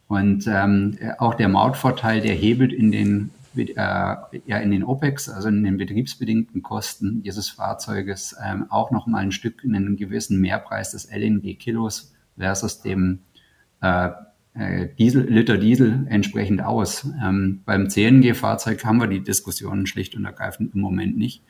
Und 0.09 0.45
ähm, 0.47 0.97
auch 1.19 1.35
der 1.35 1.47
Mautvorteil, 1.47 2.19
der 2.19 2.33
hebelt 2.33 2.73
in 2.73 2.91
den 2.91 3.29
ja 3.57 4.57
in 4.59 4.71
den 4.71 4.83
OPEX, 4.83 5.29
also 5.29 5.49
in 5.49 5.63
den 5.63 5.77
betriebsbedingten 5.77 6.61
Kosten 6.61 7.23
dieses 7.23 7.49
Fahrzeuges, 7.49 8.35
ähm, 8.43 8.65
auch 8.69 8.91
nochmal 8.91 9.23
ein 9.23 9.31
Stück 9.31 9.63
in 9.63 9.75
einen 9.75 9.97
gewissen 9.97 10.39
Mehrpreis 10.39 10.91
des 10.91 11.09
LNG-Kilos 11.11 12.13
versus 12.37 12.81
dem 12.81 13.19
äh, 13.81 14.09
äh, 14.53 14.87
Diesel, 14.97 15.25
Liter 15.29 15.57
Diesel 15.57 16.05
entsprechend 16.09 16.61
aus. 16.61 17.07
Ähm, 17.21 17.61
beim 17.65 17.89
CNG-Fahrzeug 17.89 18.83
haben 18.85 18.99
wir 18.99 19.07
die 19.07 19.23
Diskussionen 19.23 19.85
schlicht 19.85 20.15
und 20.15 20.25
ergreifend 20.25 20.73
im 20.73 20.81
Moment 20.81 21.17
nicht. 21.17 21.43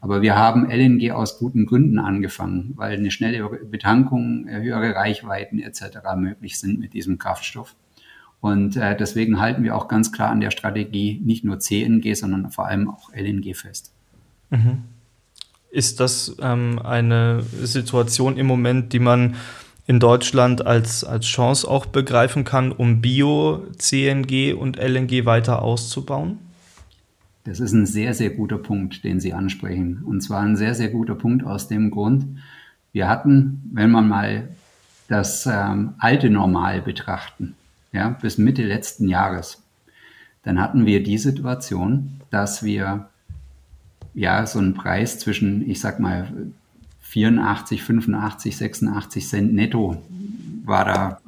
Aber 0.00 0.20
wir 0.20 0.36
haben 0.36 0.68
LNG 0.68 1.12
aus 1.12 1.38
guten 1.38 1.64
Gründen 1.64 1.98
angefangen, 1.98 2.72
weil 2.74 2.98
eine 2.98 3.12
schnelle 3.12 3.48
Betankung, 3.48 4.48
höhere 4.48 4.96
Reichweiten 4.96 5.60
etc. 5.60 5.98
möglich 6.16 6.58
sind 6.58 6.80
mit 6.80 6.92
diesem 6.92 7.18
Kraftstoff. 7.18 7.76
Und 8.42 8.76
äh, 8.76 8.96
deswegen 8.96 9.40
halten 9.40 9.62
wir 9.62 9.76
auch 9.76 9.86
ganz 9.86 10.10
klar 10.10 10.30
an 10.30 10.40
der 10.40 10.50
Strategie 10.50 11.20
nicht 11.24 11.44
nur 11.44 11.60
CNG, 11.60 12.14
sondern 12.14 12.50
vor 12.50 12.66
allem 12.66 12.90
auch 12.90 13.10
LNG 13.14 13.54
fest. 13.54 13.92
Mhm. 14.50 14.82
Ist 15.70 16.00
das 16.00 16.36
ähm, 16.40 16.80
eine 16.80 17.44
Situation 17.62 18.36
im 18.36 18.46
Moment, 18.46 18.92
die 18.92 18.98
man 18.98 19.36
in 19.86 20.00
Deutschland 20.00 20.66
als, 20.66 21.04
als 21.04 21.26
Chance 21.26 21.70
auch 21.70 21.86
begreifen 21.86 22.42
kann, 22.42 22.72
um 22.72 23.00
Bio, 23.00 23.64
CNG 23.78 24.54
und 24.54 24.76
LNG 24.76 25.24
weiter 25.24 25.62
auszubauen? 25.62 26.38
Das 27.44 27.60
ist 27.60 27.72
ein 27.72 27.86
sehr, 27.86 28.12
sehr 28.12 28.30
guter 28.30 28.58
Punkt, 28.58 29.04
den 29.04 29.20
Sie 29.20 29.32
ansprechen. 29.32 30.02
Und 30.04 30.20
zwar 30.20 30.40
ein 30.40 30.56
sehr, 30.56 30.74
sehr 30.74 30.88
guter 30.88 31.14
Punkt 31.14 31.46
aus 31.46 31.68
dem 31.68 31.92
Grund, 31.92 32.26
wir 32.90 33.08
hatten, 33.08 33.70
wenn 33.72 33.90
man 33.90 34.08
mal 34.08 34.48
das 35.08 35.46
ähm, 35.46 35.94
alte 35.98 36.28
Normal 36.28 36.82
betrachten, 36.82 37.54
ja, 37.92 38.10
bis 38.10 38.38
Mitte 38.38 38.64
letzten 38.64 39.08
Jahres, 39.08 39.62
dann 40.44 40.60
hatten 40.60 40.86
wir 40.86 41.02
die 41.02 41.18
Situation, 41.18 42.20
dass 42.30 42.62
wir 42.62 43.08
ja 44.14 44.46
so 44.46 44.58
einen 44.58 44.74
Preis 44.74 45.18
zwischen, 45.18 45.68
ich 45.68 45.80
sag 45.80 46.00
mal, 46.00 46.28
84, 47.02 47.82
85, 47.82 48.56
86 48.56 49.28
Cent 49.28 49.54
netto 49.54 50.02
war 50.64 50.84
da 50.84 51.20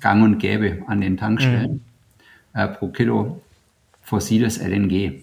gang 0.00 0.22
und 0.22 0.38
gäbe 0.38 0.82
an 0.86 1.00
den 1.00 1.16
Tankstellen 1.16 1.72
mhm. 1.72 2.60
äh, 2.60 2.68
pro 2.68 2.88
Kilo 2.88 3.40
fossiles 4.02 4.58
LNG. 4.58 5.22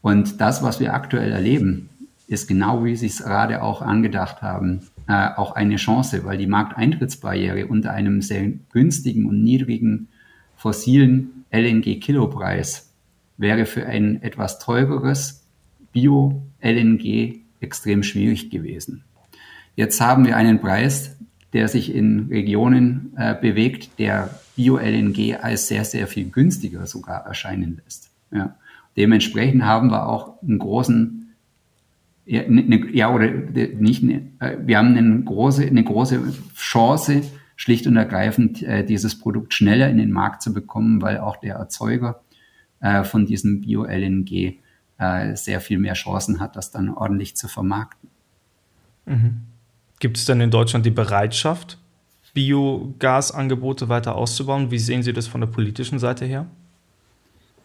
Und 0.00 0.40
das, 0.40 0.62
was 0.62 0.80
wir 0.80 0.94
aktuell 0.94 1.32
erleben, 1.32 1.90
ist 2.28 2.48
genau 2.48 2.84
wie 2.84 2.96
Sie 2.96 3.06
es 3.06 3.22
gerade 3.22 3.62
auch 3.62 3.82
angedacht 3.82 4.42
haben, 4.42 4.88
äh, 5.06 5.28
auch 5.36 5.52
eine 5.52 5.76
Chance, 5.76 6.24
weil 6.24 6.38
die 6.38 6.46
Markteintrittsbarriere 6.46 7.66
unter 7.66 7.92
einem 7.92 8.22
sehr 8.22 8.50
günstigen 8.72 9.26
und 9.26 9.42
niedrigen 9.42 10.08
fossilen 10.56 11.44
LNG-Kilopreis 11.52 12.92
wäre 13.36 13.66
für 13.66 13.86
ein 13.86 14.22
etwas 14.22 14.58
teureres 14.58 15.44
Bio-LNG 15.92 17.40
extrem 17.60 18.02
schwierig 18.02 18.50
gewesen. 18.50 19.04
Jetzt 19.76 20.00
haben 20.00 20.24
wir 20.26 20.36
einen 20.36 20.60
Preis, 20.60 21.16
der 21.52 21.68
sich 21.68 21.94
in 21.94 22.28
Regionen 22.30 23.12
äh, 23.16 23.34
bewegt, 23.34 23.98
der 23.98 24.30
Bio-LNG 24.56 25.36
als 25.40 25.68
sehr, 25.68 25.84
sehr 25.84 26.06
viel 26.06 26.30
günstiger 26.30 26.86
sogar 26.86 27.26
erscheinen 27.26 27.80
lässt. 27.84 28.10
Ja. 28.32 28.56
Dementsprechend 28.96 29.64
haben 29.64 29.90
wir 29.90 30.08
auch 30.08 30.40
einen 30.42 30.58
großen 30.58 31.23
ja, 32.26 32.42
ne, 32.48 32.62
ne, 32.62 32.90
ja 32.92 33.12
oder 33.12 33.30
nicht, 33.30 34.02
ne, 34.02 34.30
äh, 34.40 34.56
wir 34.60 34.78
haben 34.78 34.96
eine 34.96 35.22
große, 35.22 35.64
eine 35.64 35.84
große 35.84 36.20
Chance, 36.56 37.22
schlicht 37.56 37.86
und 37.86 37.96
ergreifend 37.96 38.62
äh, 38.62 38.84
dieses 38.84 39.18
Produkt 39.18 39.54
schneller 39.54 39.88
in 39.88 39.98
den 39.98 40.10
Markt 40.10 40.42
zu 40.42 40.52
bekommen, 40.52 41.02
weil 41.02 41.18
auch 41.18 41.36
der 41.36 41.56
Erzeuger 41.56 42.22
äh, 42.80 43.04
von 43.04 43.26
diesem 43.26 43.60
Bio-LNG 43.60 44.58
äh, 44.98 45.36
sehr 45.36 45.60
viel 45.60 45.78
mehr 45.78 45.94
Chancen 45.94 46.40
hat, 46.40 46.56
das 46.56 46.70
dann 46.70 46.90
ordentlich 46.90 47.36
zu 47.36 47.48
vermarkten. 47.48 48.10
Mhm. 49.06 49.42
Gibt 50.00 50.16
es 50.16 50.24
denn 50.24 50.40
in 50.40 50.50
Deutschland 50.50 50.84
die 50.84 50.90
Bereitschaft, 50.90 51.78
Biogasangebote 52.32 53.88
weiter 53.88 54.16
auszubauen? 54.16 54.70
Wie 54.70 54.78
sehen 54.78 55.02
Sie 55.02 55.12
das 55.12 55.26
von 55.26 55.40
der 55.40 55.48
politischen 55.48 55.98
Seite 55.98 56.24
her? 56.24 56.46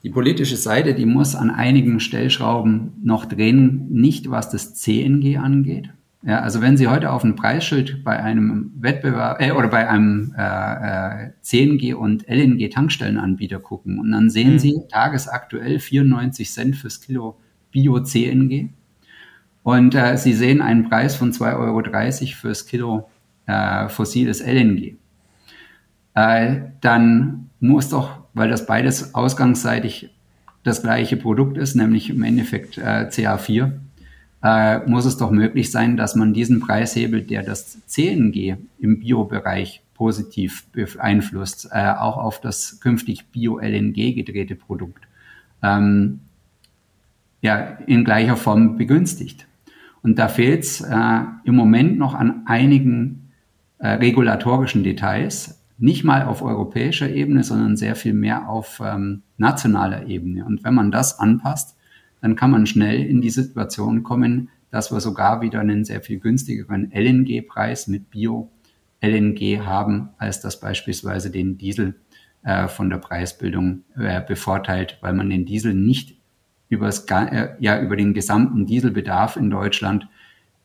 Die 0.03 0.09
politische 0.09 0.55
Seite, 0.55 0.93
die 0.93 1.05
muss 1.05 1.35
an 1.35 1.49
einigen 1.49 1.99
Stellschrauben 1.99 2.93
noch 3.03 3.25
drehen, 3.25 3.87
nicht 3.89 4.29
was 4.31 4.49
das 4.49 4.75
CNG 4.75 5.37
angeht. 5.37 5.89
Ja, 6.21 6.41
also 6.41 6.61
wenn 6.61 6.75
Sie 6.75 6.87
heute 6.87 7.11
auf 7.11 7.23
ein 7.23 7.35
Preisschild 7.35 8.03
bei 8.03 8.21
einem 8.21 8.73
Wettbewerb 8.77 9.41
äh, 9.41 9.51
oder 9.51 9.69
bei 9.69 9.87
einem 9.87 10.33
äh, 10.37 11.27
äh, 11.27 11.29
CNG 11.41 11.93
und 11.93 12.27
LNG 12.27 12.69
Tankstellenanbieter 12.69 13.59
gucken 13.59 13.99
und 13.99 14.11
dann 14.11 14.29
sehen 14.29 14.53
mhm. 14.53 14.59
Sie 14.59 14.81
tagesaktuell 14.91 15.79
94 15.79 16.51
Cent 16.51 16.75
fürs 16.75 16.99
Kilo 16.99 17.37
Bio 17.71 18.01
CNG 18.01 18.69
und 19.63 19.95
äh, 19.95 20.17
Sie 20.17 20.33
sehen 20.33 20.61
einen 20.61 20.89
Preis 20.89 21.15
von 21.15 21.31
2,30 21.31 21.57
Euro 21.57 22.35
fürs 22.35 22.65
Kilo 22.65 23.09
äh, 23.45 23.87
fossiles 23.87 24.41
LNG. 24.41 24.97
Äh, 26.15 26.61
dann 26.81 27.49
muss 27.61 27.89
doch 27.89 28.18
weil 28.33 28.49
das 28.49 28.65
beides 28.65 29.15
ausgangsseitig 29.15 30.09
das 30.63 30.81
gleiche 30.81 31.17
Produkt 31.17 31.57
ist, 31.57 31.75
nämlich 31.75 32.09
im 32.09 32.23
Endeffekt 32.23 32.77
äh, 32.77 33.09
CA4, 33.09 33.71
äh, 34.43 34.79
muss 34.87 35.05
es 35.05 35.17
doch 35.17 35.31
möglich 35.31 35.71
sein, 35.71 35.97
dass 35.97 36.15
man 36.15 36.33
diesen 36.33 36.59
Preishebel, 36.59 37.21
der 37.21 37.43
das 37.43 37.85
CNG 37.87 38.57
im 38.79 38.99
Biobereich 38.99 39.81
positiv 39.93 40.65
beeinflusst, 40.71 41.69
äh, 41.71 41.91
auch 41.91 42.17
auf 42.17 42.39
das 42.39 42.79
künftig 42.79 43.27
Bio-LNG 43.27 44.13
gedrehte 44.13 44.55
Produkt 44.55 45.03
ähm, 45.61 46.21
ja, 47.41 47.77
in 47.85 48.03
gleicher 48.03 48.35
Form 48.35 48.77
begünstigt. 48.77 49.47
Und 50.01 50.17
da 50.17 50.27
fehlt 50.27 50.63
es 50.63 50.81
äh, 50.81 51.21
im 51.43 51.55
Moment 51.55 51.97
noch 51.97 52.13
an 52.13 52.43
einigen 52.45 53.31
äh, 53.79 53.89
regulatorischen 53.89 54.83
Details, 54.83 55.58
nicht 55.79 56.03
mal 56.03 56.25
auf 56.25 56.41
europäischer 56.41 57.09
Ebene, 57.09 57.43
sondern 57.43 57.77
sehr 57.77 57.95
viel 57.95 58.13
mehr 58.13 58.49
auf 58.49 58.81
ähm, 58.83 59.23
nationaler 59.37 60.07
Ebene. 60.07 60.45
Und 60.45 60.63
wenn 60.63 60.73
man 60.73 60.91
das 60.91 61.19
anpasst, 61.19 61.77
dann 62.21 62.35
kann 62.35 62.51
man 62.51 62.65
schnell 62.65 63.01
in 63.05 63.21
die 63.21 63.29
Situation 63.29 64.03
kommen, 64.03 64.49
dass 64.71 64.91
wir 64.91 64.99
sogar 64.99 65.41
wieder 65.41 65.61
einen 65.61 65.85
sehr 65.85 66.01
viel 66.01 66.19
günstigeren 66.19 66.91
LNG-Preis 66.93 67.87
mit 67.87 68.09
Bio-LNG 68.11 69.61
haben, 69.65 70.09
als 70.17 70.41
das 70.41 70.59
beispielsweise 70.59 71.31
den 71.31 71.57
Diesel 71.57 71.95
äh, 72.43 72.67
von 72.67 72.89
der 72.89 72.97
Preisbildung 72.97 73.83
äh, 73.97 74.21
bevorteilt, 74.21 74.97
weil 75.01 75.13
man 75.13 75.29
den 75.29 75.45
Diesel 75.45 75.73
nicht 75.73 76.17
übers, 76.67 77.05
äh, 77.09 77.55
ja, 77.59 77.81
über 77.81 77.95
den 77.95 78.13
gesamten 78.13 78.65
Dieselbedarf 78.65 79.37
in 79.37 79.49
Deutschland 79.49 80.07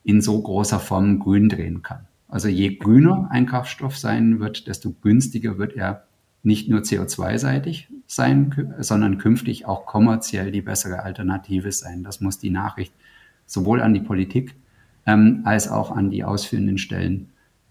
in 0.02 0.20
so 0.20 0.40
großer 0.40 0.80
Form 0.80 1.18
grün 1.18 1.48
drehen 1.48 1.82
kann. 1.82 2.06
Also 2.34 2.48
je 2.48 2.74
grüner 2.74 3.28
ein 3.30 3.46
Kraftstoff 3.46 3.96
sein 3.96 4.40
wird, 4.40 4.66
desto 4.66 4.90
günstiger 4.90 5.56
wird 5.56 5.74
er 5.74 6.02
nicht 6.42 6.68
nur 6.68 6.80
CO2-seitig 6.80 7.86
sein, 8.08 8.74
sondern 8.80 9.18
künftig 9.18 9.66
auch 9.66 9.86
kommerziell 9.86 10.50
die 10.50 10.60
bessere 10.60 11.04
Alternative 11.04 11.70
sein. 11.70 12.02
Das 12.02 12.20
muss 12.20 12.40
die 12.40 12.50
Nachricht 12.50 12.92
sowohl 13.46 13.80
an 13.80 13.94
die 13.94 14.00
Politik 14.00 14.56
ähm, 15.06 15.42
als 15.44 15.68
auch 15.68 15.92
an 15.92 16.10
die 16.10 16.24
ausführenden 16.24 16.76
Stellen 16.76 17.28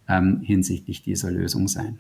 ähm, 0.08 0.39
hinsichtlich 0.39 1.04
dieser 1.04 1.30
Lösung 1.30 1.67
sein. 1.67 1.99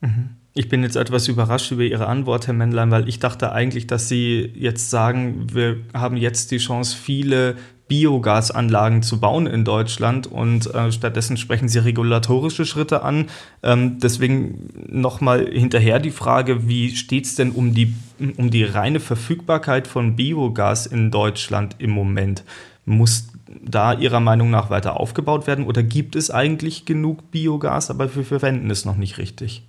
Mhm. 0.00 0.30
Ich 0.52 0.68
bin 0.68 0.82
jetzt 0.82 0.96
etwas 0.96 1.28
überrascht 1.28 1.70
über 1.70 1.84
Ihre 1.84 2.08
Antwort, 2.08 2.48
Herr 2.48 2.54
Männlein, 2.54 2.90
weil 2.90 3.08
ich 3.08 3.20
dachte 3.20 3.52
eigentlich, 3.52 3.86
dass 3.86 4.08
Sie 4.08 4.50
jetzt 4.56 4.90
sagen, 4.90 5.46
wir 5.52 5.76
haben 5.94 6.16
jetzt 6.16 6.50
die 6.50 6.58
Chance, 6.58 6.96
viele 6.96 7.54
Biogasanlagen 7.90 9.02
zu 9.02 9.18
bauen 9.18 9.48
in 9.48 9.64
Deutschland 9.64 10.28
und 10.28 10.72
äh, 10.72 10.92
stattdessen 10.92 11.36
sprechen 11.36 11.68
Sie 11.68 11.80
regulatorische 11.80 12.64
Schritte 12.64 13.02
an. 13.02 13.26
Ähm, 13.64 13.98
deswegen 13.98 14.68
nochmal 14.88 15.50
hinterher 15.50 15.98
die 15.98 16.12
Frage, 16.12 16.68
wie 16.68 16.94
steht 16.94 17.26
es 17.26 17.34
denn 17.34 17.50
um 17.50 17.74
die, 17.74 17.92
um 18.36 18.50
die 18.52 18.62
reine 18.62 19.00
Verfügbarkeit 19.00 19.88
von 19.88 20.14
Biogas 20.14 20.86
in 20.86 21.10
Deutschland 21.10 21.74
im 21.78 21.90
Moment? 21.90 22.44
Muss 22.86 23.26
da 23.60 23.92
Ihrer 23.92 24.20
Meinung 24.20 24.50
nach 24.50 24.70
weiter 24.70 25.00
aufgebaut 25.00 25.48
werden 25.48 25.66
oder 25.66 25.82
gibt 25.82 26.14
es 26.14 26.30
eigentlich 26.30 26.84
genug 26.84 27.32
Biogas, 27.32 27.90
aber 27.90 28.14
wir 28.14 28.24
verwenden 28.24 28.70
es 28.70 28.84
noch 28.84 28.96
nicht 28.96 29.18
richtig? 29.18 29.64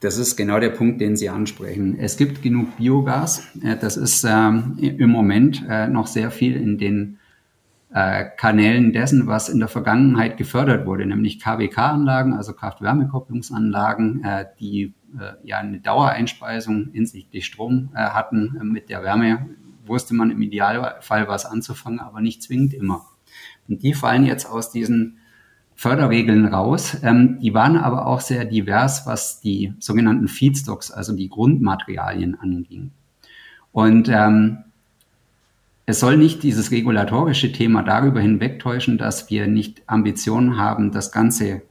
Das 0.00 0.16
ist 0.16 0.36
genau 0.36 0.58
der 0.58 0.70
Punkt, 0.70 1.00
den 1.00 1.16
Sie 1.16 1.28
ansprechen. 1.28 1.98
Es 1.98 2.16
gibt 2.16 2.42
genug 2.42 2.76
Biogas. 2.78 3.46
Äh, 3.62 3.76
das 3.76 3.96
ist 3.96 4.24
ähm, 4.24 4.78
im 4.80 5.10
Moment 5.10 5.62
äh, 5.68 5.88
noch 5.88 6.06
sehr 6.06 6.30
viel 6.30 6.56
in 6.56 6.78
den 6.78 7.18
äh, 7.92 8.24
Kanälen 8.36 8.92
dessen, 8.92 9.26
was 9.26 9.48
in 9.48 9.58
der 9.58 9.68
Vergangenheit 9.68 10.36
gefördert 10.36 10.86
wurde, 10.86 11.06
nämlich 11.06 11.40
KWK-Anlagen, 11.40 12.34
also 12.34 12.54
Kraft-Wärme-Kopplungsanlagen, 12.54 14.24
äh, 14.24 14.46
die 14.58 14.94
äh, 15.18 15.32
ja 15.42 15.58
eine 15.58 15.80
Dauereinspeisung 15.80 16.90
hinsichtlich 16.92 17.44
Strom 17.44 17.90
äh, 17.94 17.98
hatten. 17.98 18.58
mit 18.62 18.88
der 18.88 19.02
Wärme 19.02 19.50
wusste 19.84 20.14
man 20.14 20.30
im 20.30 20.40
Idealfall 20.40 21.28
was 21.28 21.44
anzufangen, 21.44 22.00
aber 22.00 22.20
nicht 22.20 22.42
zwingend 22.42 22.72
immer. 22.74 23.06
Und 23.68 23.82
die 23.82 23.92
fallen 23.92 24.24
jetzt 24.24 24.46
aus 24.46 24.70
diesen 24.70 25.18
Förderregeln 25.80 26.44
raus. 26.44 26.98
Ähm, 27.02 27.38
die 27.40 27.54
waren 27.54 27.78
aber 27.78 28.06
auch 28.06 28.20
sehr 28.20 28.44
divers, 28.44 29.06
was 29.06 29.40
die 29.40 29.72
sogenannten 29.78 30.28
Feedstocks, 30.28 30.90
also 30.90 31.16
die 31.16 31.30
Grundmaterialien 31.30 32.38
anging. 32.38 32.90
Und 33.72 34.10
ähm, 34.10 34.58
es 35.86 35.98
soll 36.00 36.18
nicht 36.18 36.42
dieses 36.42 36.70
regulatorische 36.70 37.50
Thema 37.50 37.82
darüber 37.82 38.20
hinwegtäuschen, 38.20 38.98
dass 38.98 39.30
wir 39.30 39.46
nicht 39.46 39.80
Ambitionen 39.86 40.58
haben, 40.58 40.92
das 40.92 41.12
Ganze 41.12 41.62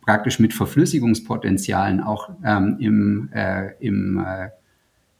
praktisch 0.00 0.40
mit 0.40 0.52
Verflüssigungspotenzialen 0.52 2.00
auch 2.00 2.30
ähm, 2.44 2.78
im, 2.80 3.28
äh, 3.32 3.70
im 3.78 4.18
äh, 4.18 4.48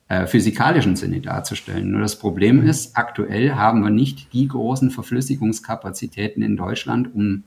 äh 0.09 0.27
physikalischen 0.27 0.97
Sinne 0.97 1.21
darzustellen. 1.21 1.93
Nur 1.93 2.01
das 2.01 2.19
Problem 2.19 2.67
ist, 2.67 2.97
aktuell 2.97 3.53
haben 3.53 3.85
wir 3.85 3.91
nicht 3.91 4.33
die 4.33 4.49
großen 4.49 4.91
Verflüssigungskapazitäten 4.91 6.43
in 6.43 6.57
Deutschland, 6.57 7.15
um 7.15 7.45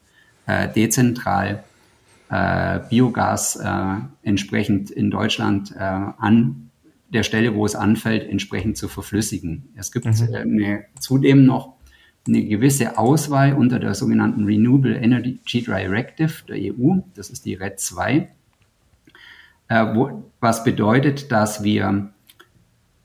äh, 0.48 0.68
dezentral 0.70 1.64
äh, 2.30 2.80
Biogas 2.90 3.58
äh, 3.58 3.84
entsprechend 4.24 4.90
in 4.90 5.12
Deutschland 5.12 5.74
äh, 5.76 5.80
an 5.80 6.70
der 7.10 7.24
Stelle, 7.24 7.56
wo 7.56 7.66
es 7.66 7.76
anfällt, 7.76 8.30
entsprechend 8.30 8.78
zu 8.78 8.88
verflüssigen. 8.88 9.70
Es 9.76 9.92
gibt 9.92 10.06
mhm. 10.06 10.34
Äh, 10.34 10.38
eine, 10.38 10.86
zudem 11.00 11.46
noch 11.46 11.74
eine 12.28 12.44
gewisse 12.44 12.98
Auswahl 12.98 13.54
unter 13.54 13.80
der 13.80 13.94
sogenannten 13.94 14.44
Renewable 14.44 14.96
Energy 14.96 15.40
Directive 15.46 16.46
der 16.48 16.58
EU, 16.58 16.98
das 17.16 17.30
ist 17.30 17.46
die 17.46 17.54
RED 17.54 17.80
2, 17.80 18.28
äh, 19.70 19.86
wo, 19.96 20.30
was 20.42 20.64
bedeutet, 20.66 21.32
dass 21.32 21.64
wir 21.64 22.10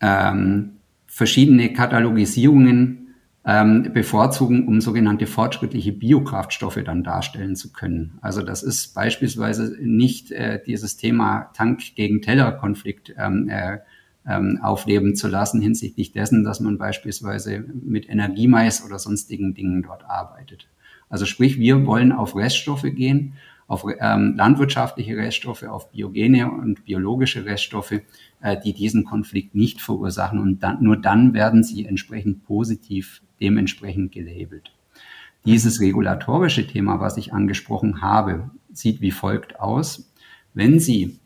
ähm, 0.00 0.72
verschiedene 1.06 1.72
Katalogisierungen 1.72 3.01
ähm, 3.44 3.92
bevorzugen, 3.92 4.68
um 4.68 4.80
sogenannte 4.80 5.26
fortschrittliche 5.26 5.92
Biokraftstoffe 5.92 6.80
dann 6.84 7.02
darstellen 7.02 7.56
zu 7.56 7.72
können. 7.72 8.18
Also 8.20 8.42
das 8.42 8.62
ist 8.62 8.94
beispielsweise 8.94 9.76
nicht 9.80 10.30
äh, 10.30 10.60
dieses 10.64 10.96
Thema 10.96 11.50
Tank 11.54 11.80
gegen 11.96 12.22
Teller 12.22 12.52
Konflikt 12.52 13.12
ähm, 13.18 13.48
äh, 13.48 13.78
ähm, 14.26 14.60
aufleben 14.62 15.16
zu 15.16 15.26
lassen 15.26 15.60
hinsichtlich 15.60 16.12
dessen, 16.12 16.44
dass 16.44 16.60
man 16.60 16.78
beispielsweise 16.78 17.58
mit 17.58 18.08
Energiemais 18.08 18.84
oder 18.86 19.00
sonstigen 19.00 19.54
Dingen 19.54 19.82
dort 19.82 20.04
arbeitet. 20.08 20.68
Also 21.08 21.26
sprich, 21.26 21.58
wir 21.58 21.84
wollen 21.84 22.12
auf 22.12 22.36
Reststoffe 22.36 22.82
gehen, 22.82 23.34
auf 23.66 23.84
ähm, 24.00 24.34
landwirtschaftliche 24.36 25.16
Reststoffe, 25.16 25.62
auf 25.64 25.90
biogene 25.90 26.50
und 26.50 26.84
biologische 26.84 27.44
Reststoffe, 27.44 28.00
äh, 28.40 28.56
die 28.62 28.72
diesen 28.72 29.04
Konflikt 29.04 29.54
nicht 29.54 29.80
verursachen. 29.80 30.38
Und 30.38 30.62
dann, 30.62 30.82
nur 30.82 30.96
dann 30.96 31.34
werden 31.34 31.64
sie 31.64 31.86
entsprechend 31.86 32.44
positiv 32.44 33.22
dementsprechend 33.42 34.12
gelabelt. 34.12 34.72
Dieses 35.44 35.80
regulatorische 35.80 36.66
Thema, 36.66 37.00
was 37.00 37.16
ich 37.16 37.34
angesprochen 37.34 38.00
habe, 38.00 38.50
sieht 38.72 39.00
wie 39.00 39.10
folgt 39.10 39.58
aus. 39.58 40.10
Wenn 40.54 40.78
Sie 40.78 41.18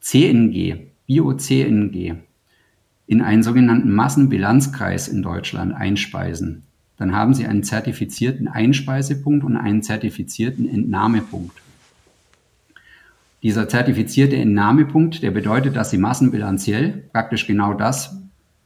CNG, 0.00 0.86
Bio-CNG, 1.06 2.14
in 3.06 3.20
einen 3.20 3.42
sogenannten 3.42 3.92
Massenbilanzkreis 3.92 5.08
in 5.08 5.22
Deutschland 5.22 5.74
einspeisen, 5.74 6.62
dann 6.96 7.14
haben 7.14 7.34
Sie 7.34 7.46
einen 7.46 7.62
zertifizierten 7.62 8.48
Einspeisepunkt 8.48 9.44
und 9.44 9.56
einen 9.56 9.82
zertifizierten 9.82 10.66
Entnahmepunkt. 10.68 11.60
Dieser 13.42 13.68
zertifizierte 13.68 14.36
Entnahmepunkt, 14.36 15.22
der 15.22 15.30
bedeutet, 15.30 15.76
dass 15.76 15.90
Sie 15.90 15.98
massenbilanziell 15.98 17.04
praktisch 17.12 17.46
genau 17.46 17.74
das 17.74 18.16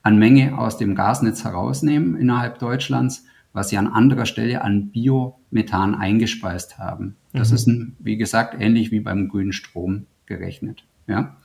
an 0.02 0.18
Menge 0.18 0.58
aus 0.58 0.78
dem 0.78 0.94
Gasnetz 0.94 1.44
herausnehmen 1.44 2.16
innerhalb 2.16 2.58
Deutschlands, 2.58 3.24
was 3.52 3.70
sie 3.70 3.78
an 3.78 3.86
anderer 3.86 4.26
Stelle 4.26 4.62
an 4.62 4.90
Biomethan 4.90 5.94
eingespeist 5.94 6.78
haben. 6.78 7.16
Das 7.32 7.50
mhm. 7.50 7.54
ist, 7.54 7.66
ein, 7.66 7.96
wie 7.98 8.16
gesagt, 8.16 8.56
ähnlich 8.60 8.90
wie 8.90 9.00
beim 9.00 9.28
grünen 9.28 9.52
Strom 9.52 10.06
gerechnet. 10.26 10.84
Ja? 11.06 11.36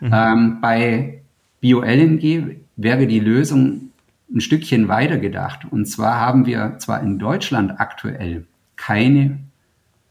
Mhm. 0.00 0.10
Ähm, 0.12 0.58
bei 0.60 1.22
Bio-LNG 1.60 2.56
wäre 2.76 3.06
die 3.06 3.20
Lösung 3.20 3.90
ein 4.32 4.40
Stückchen 4.40 4.88
weiter 4.88 5.18
gedacht. 5.18 5.66
Und 5.70 5.86
zwar 5.86 6.20
haben 6.20 6.46
wir 6.46 6.76
zwar 6.78 7.02
in 7.02 7.18
Deutschland 7.18 7.80
aktuell 7.80 8.46
keine 8.76 9.38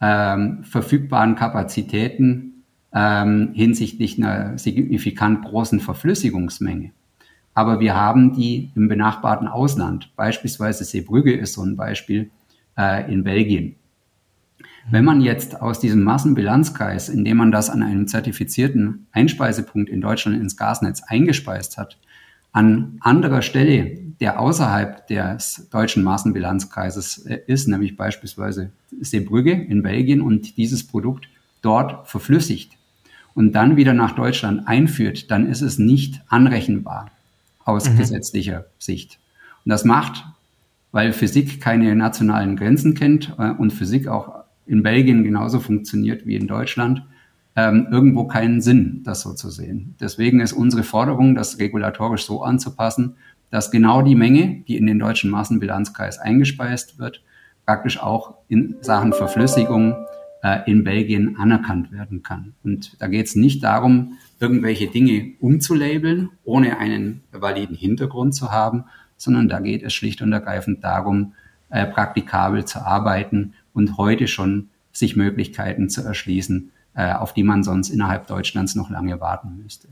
ähm, 0.02 0.64
verfügbaren 0.64 1.36
Kapazitäten 1.36 2.64
ähm, 2.94 3.52
hinsichtlich 3.54 4.18
einer 4.18 4.58
signifikant 4.58 5.44
großen 5.46 5.80
Verflüssigungsmenge. 5.80 6.92
Aber 7.56 7.80
wir 7.80 7.96
haben 7.96 8.34
die 8.34 8.70
im 8.76 8.90
benachbarten 8.90 9.48
Ausland. 9.48 10.12
Beispielsweise 10.18 10.84
Seebrügge 10.84 11.34
ist 11.34 11.54
so 11.54 11.64
ein 11.64 11.78
Beispiel 11.78 12.30
äh, 12.78 13.12
in 13.12 13.24
Belgien. 13.24 13.78
Wenn 14.92 15.06
man 15.06 15.22
jetzt 15.22 15.62
aus 15.62 15.80
diesem 15.80 16.04
Massenbilanzkreis, 16.04 17.10
indem 17.10 17.38
man 17.38 17.52
das 17.52 17.72
an 17.72 17.82
einem 17.82 18.08
zertifizierten 18.08 19.08
Einspeisepunkt 19.14 19.90
in 19.90 20.02
Deutschland 20.02 20.40
ins 20.40 20.58
Gasnetz 20.58 21.02
eingespeist 21.08 21.78
hat, 21.78 21.98
an 22.52 22.98
anderer 23.00 23.42
Stelle, 23.42 23.98
der 24.20 24.40
außerhalb 24.40 25.08
des 25.08 25.68
deutschen 25.72 26.04
Massenbilanzkreises 26.04 27.26
äh, 27.26 27.40
ist, 27.48 27.70
nämlich 27.70 27.96
beispielsweise 27.96 28.72
Seebrügge 29.00 29.54
in 29.54 29.82
Belgien 29.82 30.22
und 30.22 30.58
dieses 30.58 30.86
Produkt 30.86 31.30
dort 31.62 32.08
verflüssigt 32.08 32.74
und 33.34 33.54
dann 33.54 33.78
wieder 33.78 33.94
nach 33.94 34.14
Deutschland 34.14 34.68
einführt, 34.68 35.32
dann 35.32 35.48
ist 35.48 35.62
es 35.62 35.80
nicht 35.80 36.22
anrechenbar 36.28 37.12
aus 37.66 37.90
mhm. 37.90 37.98
gesetzlicher 37.98 38.66
Sicht. 38.80 39.20
Und 39.66 39.72
das 39.72 39.84
macht, 39.84 40.24
weil 40.92 41.12
Physik 41.12 41.60
keine 41.60 41.94
nationalen 41.96 42.56
Grenzen 42.56 42.94
kennt 42.94 43.36
äh, 43.38 43.52
und 43.52 43.72
Physik 43.72 44.08
auch 44.08 44.46
in 44.66 44.82
Belgien 44.82 45.24
genauso 45.24 45.60
funktioniert 45.60 46.26
wie 46.26 46.36
in 46.36 46.48
Deutschland, 46.48 47.04
ähm, 47.56 47.88
irgendwo 47.92 48.26
keinen 48.26 48.62
Sinn, 48.62 49.02
das 49.04 49.22
so 49.22 49.34
zu 49.34 49.50
sehen. 49.50 49.96
Deswegen 50.00 50.40
ist 50.40 50.54
unsere 50.54 50.84
Forderung, 50.84 51.36
das 51.36 51.60
regulatorisch 51.60 52.26
so 52.26 52.44
anzupassen, 52.44 53.16
dass 53.50 53.72
genau 53.72 54.02
die 54.02 54.16
Menge, 54.16 54.64
die 54.68 54.76
in 54.78 54.86
den 54.86 55.00
deutschen 55.00 55.32
Massenbilanzkreis 55.32 56.20
eingespeist 56.20 57.00
wird, 57.00 57.22
praktisch 57.66 58.02
auch 58.02 58.36
in 58.48 58.76
Sachen 58.82 59.14
Verflüssigung 59.14 59.96
äh, 60.44 60.70
in 60.70 60.84
Belgien 60.84 61.38
anerkannt 61.38 61.92
werden 61.92 62.24
kann. 62.24 62.54
Und 62.64 63.02
da 63.02 63.08
geht 63.08 63.28
es 63.28 63.36
nicht 63.36 63.64
darum, 63.64 64.18
irgendwelche 64.40 64.88
Dinge 64.88 65.34
umzulabeln, 65.40 66.30
ohne 66.44 66.78
einen 66.78 67.24
validen 67.32 67.76
Hintergrund 67.76 68.36
zu 68.36 68.52
haben, 68.52 68.86
sondern 69.18 69.48
da 69.48 69.60
geht 69.60 69.84
es 69.84 69.94
schlicht 69.94 70.22
und 70.22 70.32
ergreifend 70.34 70.84
darum, 70.84 71.34
äh, 71.70 71.86
praktikabel 71.86 72.66
zu 72.66 72.86
arbeiten 72.86 73.54
und 73.74 73.98
heute 73.98 74.28
schon 74.28 74.70
sich 74.92 75.16
Möglichkeiten 75.16 75.90
zu 75.90 76.02
erschließen, 76.02 76.72
äh, 76.96 77.14
auf 77.14 77.34
die 77.34 77.44
man 77.44 77.64
sonst 77.64 77.90
innerhalb 77.90 78.28
Deutschlands 78.28 78.76
noch 78.76 78.90
lange 78.90 79.20
warten 79.20 79.60
müsste. 79.62 79.88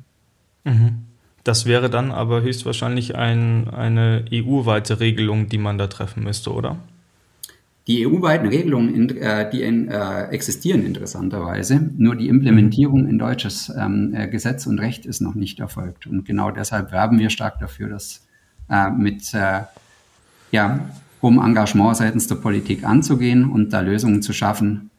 Mhm. 0.63 1.03
Das 1.43 1.65
wäre 1.65 1.89
dann 1.89 2.12
aber 2.12 2.41
höchstwahrscheinlich 2.41 3.15
ein, 3.15 3.67
eine 3.69 4.23
EU-weite 4.32 5.01
Regelung, 5.01 5.49
die 5.49 5.58
man 5.58 5.77
da 5.77 5.88
treffen 5.88 6.23
müsste, 6.23 6.53
oder? 6.53 6.77
Die 7.87 8.07
EU-weiten 8.07 8.47
Regelungen, 8.47 9.09
äh, 9.17 9.49
die 9.49 9.61
äh, 9.61 10.23
existieren 10.29 10.85
interessanterweise, 10.85 11.91
nur 11.97 12.15
die 12.15 12.29
Implementierung 12.29 13.07
in 13.07 13.17
deutsches 13.19 13.69
ähm, 13.77 14.13
äh, 14.15 14.29
Gesetz 14.29 14.65
und 14.67 14.79
Recht 14.79 15.05
ist 15.05 15.19
noch 15.19 15.35
nicht 15.35 15.59
erfolgt. 15.59 16.07
Und 16.07 16.23
genau 16.23 16.49
deshalb 16.51 16.93
werben 16.93 17.19
wir 17.19 17.29
stark 17.29 17.59
dafür, 17.59 17.89
dass 17.89 18.25
mit 18.97 19.33
ja, 20.51 20.79
hohem 21.21 21.37
Engagement 21.37 21.97
seitens 21.97 22.27
der 22.27 22.35
Politik 22.35 22.85
anzugehen 22.85 23.51
und 23.51 23.73
da 23.73 23.81
Lösungen 23.81 24.21
zu 24.21 24.31
schaffen, 24.31 24.89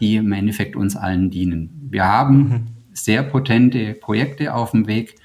die 0.00 0.16
im 0.16 0.30
Endeffekt 0.30 0.76
uns 0.76 0.94
allen 0.94 1.28
dienen. 1.28 1.88
Wir 1.90 2.06
haben 2.06 2.38
mhm. 2.38 2.66
sehr 2.92 3.24
potente 3.24 3.94
Projekte 3.94 4.54
auf 4.54 4.70
dem 4.70 4.86
Weg 4.86 5.16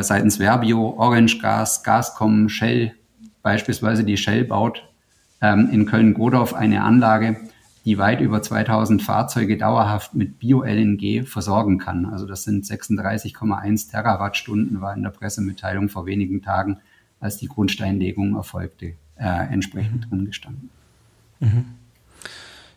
seitens 0.00 0.38
Verbio, 0.38 0.96
Orange 0.98 1.38
Gas, 1.38 1.84
Gascom, 1.84 2.48
Shell, 2.48 2.92
beispielsweise 3.42 4.02
die 4.02 4.16
Shell 4.16 4.44
baut 4.44 4.91
ähm, 5.42 5.68
in 5.70 5.84
Köln-Godorf 5.84 6.54
eine 6.54 6.82
Anlage, 6.82 7.36
die 7.84 7.98
weit 7.98 8.20
über 8.20 8.40
2000 8.40 9.02
Fahrzeuge 9.02 9.58
dauerhaft 9.58 10.14
mit 10.14 10.38
Bio-LNG 10.38 11.24
versorgen 11.26 11.78
kann. 11.78 12.06
Also 12.06 12.26
das 12.26 12.44
sind 12.44 12.64
36,1 12.64 13.90
Terawattstunden, 13.90 14.80
war 14.80 14.94
in 14.94 15.02
der 15.02 15.10
Pressemitteilung 15.10 15.88
vor 15.88 16.06
wenigen 16.06 16.42
Tagen, 16.42 16.78
als 17.18 17.38
die 17.38 17.48
Grundsteinlegung 17.48 18.36
erfolgte, 18.36 18.94
äh, 19.16 19.52
entsprechend 19.52 20.10
drin 20.10 20.26
gestanden. 20.26 20.70
Mhm. 21.40 21.64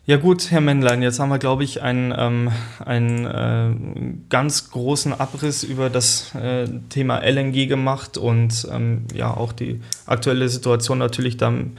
Ja 0.07 0.17
gut, 0.17 0.51
Herr 0.51 0.61
Männlein, 0.61 1.01
jetzt 1.01 1.19
haben 1.19 1.29
wir, 1.29 1.39
glaube 1.39 1.63
ich, 1.63 1.81
einen, 1.81 2.13
ähm, 2.15 2.51
einen 2.83 3.25
äh, 3.25 4.15
ganz 4.29 4.69
großen 4.69 5.13
Abriss 5.13 5.63
über 5.63 5.89
das 5.89 6.35
äh, 6.35 6.67
Thema 6.89 7.23
LNG 7.23 7.67
gemacht 7.67 8.19
und 8.19 8.67
ähm, 8.71 9.05
ja 9.15 9.35
auch 9.35 9.51
die 9.51 9.81
aktuelle 10.05 10.47
Situation 10.47 10.99
natürlich 10.99 11.37
dann 11.37 11.77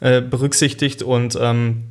äh, 0.00 0.20
berücksichtigt. 0.20 1.02
Und 1.02 1.38
ähm, 1.40 1.84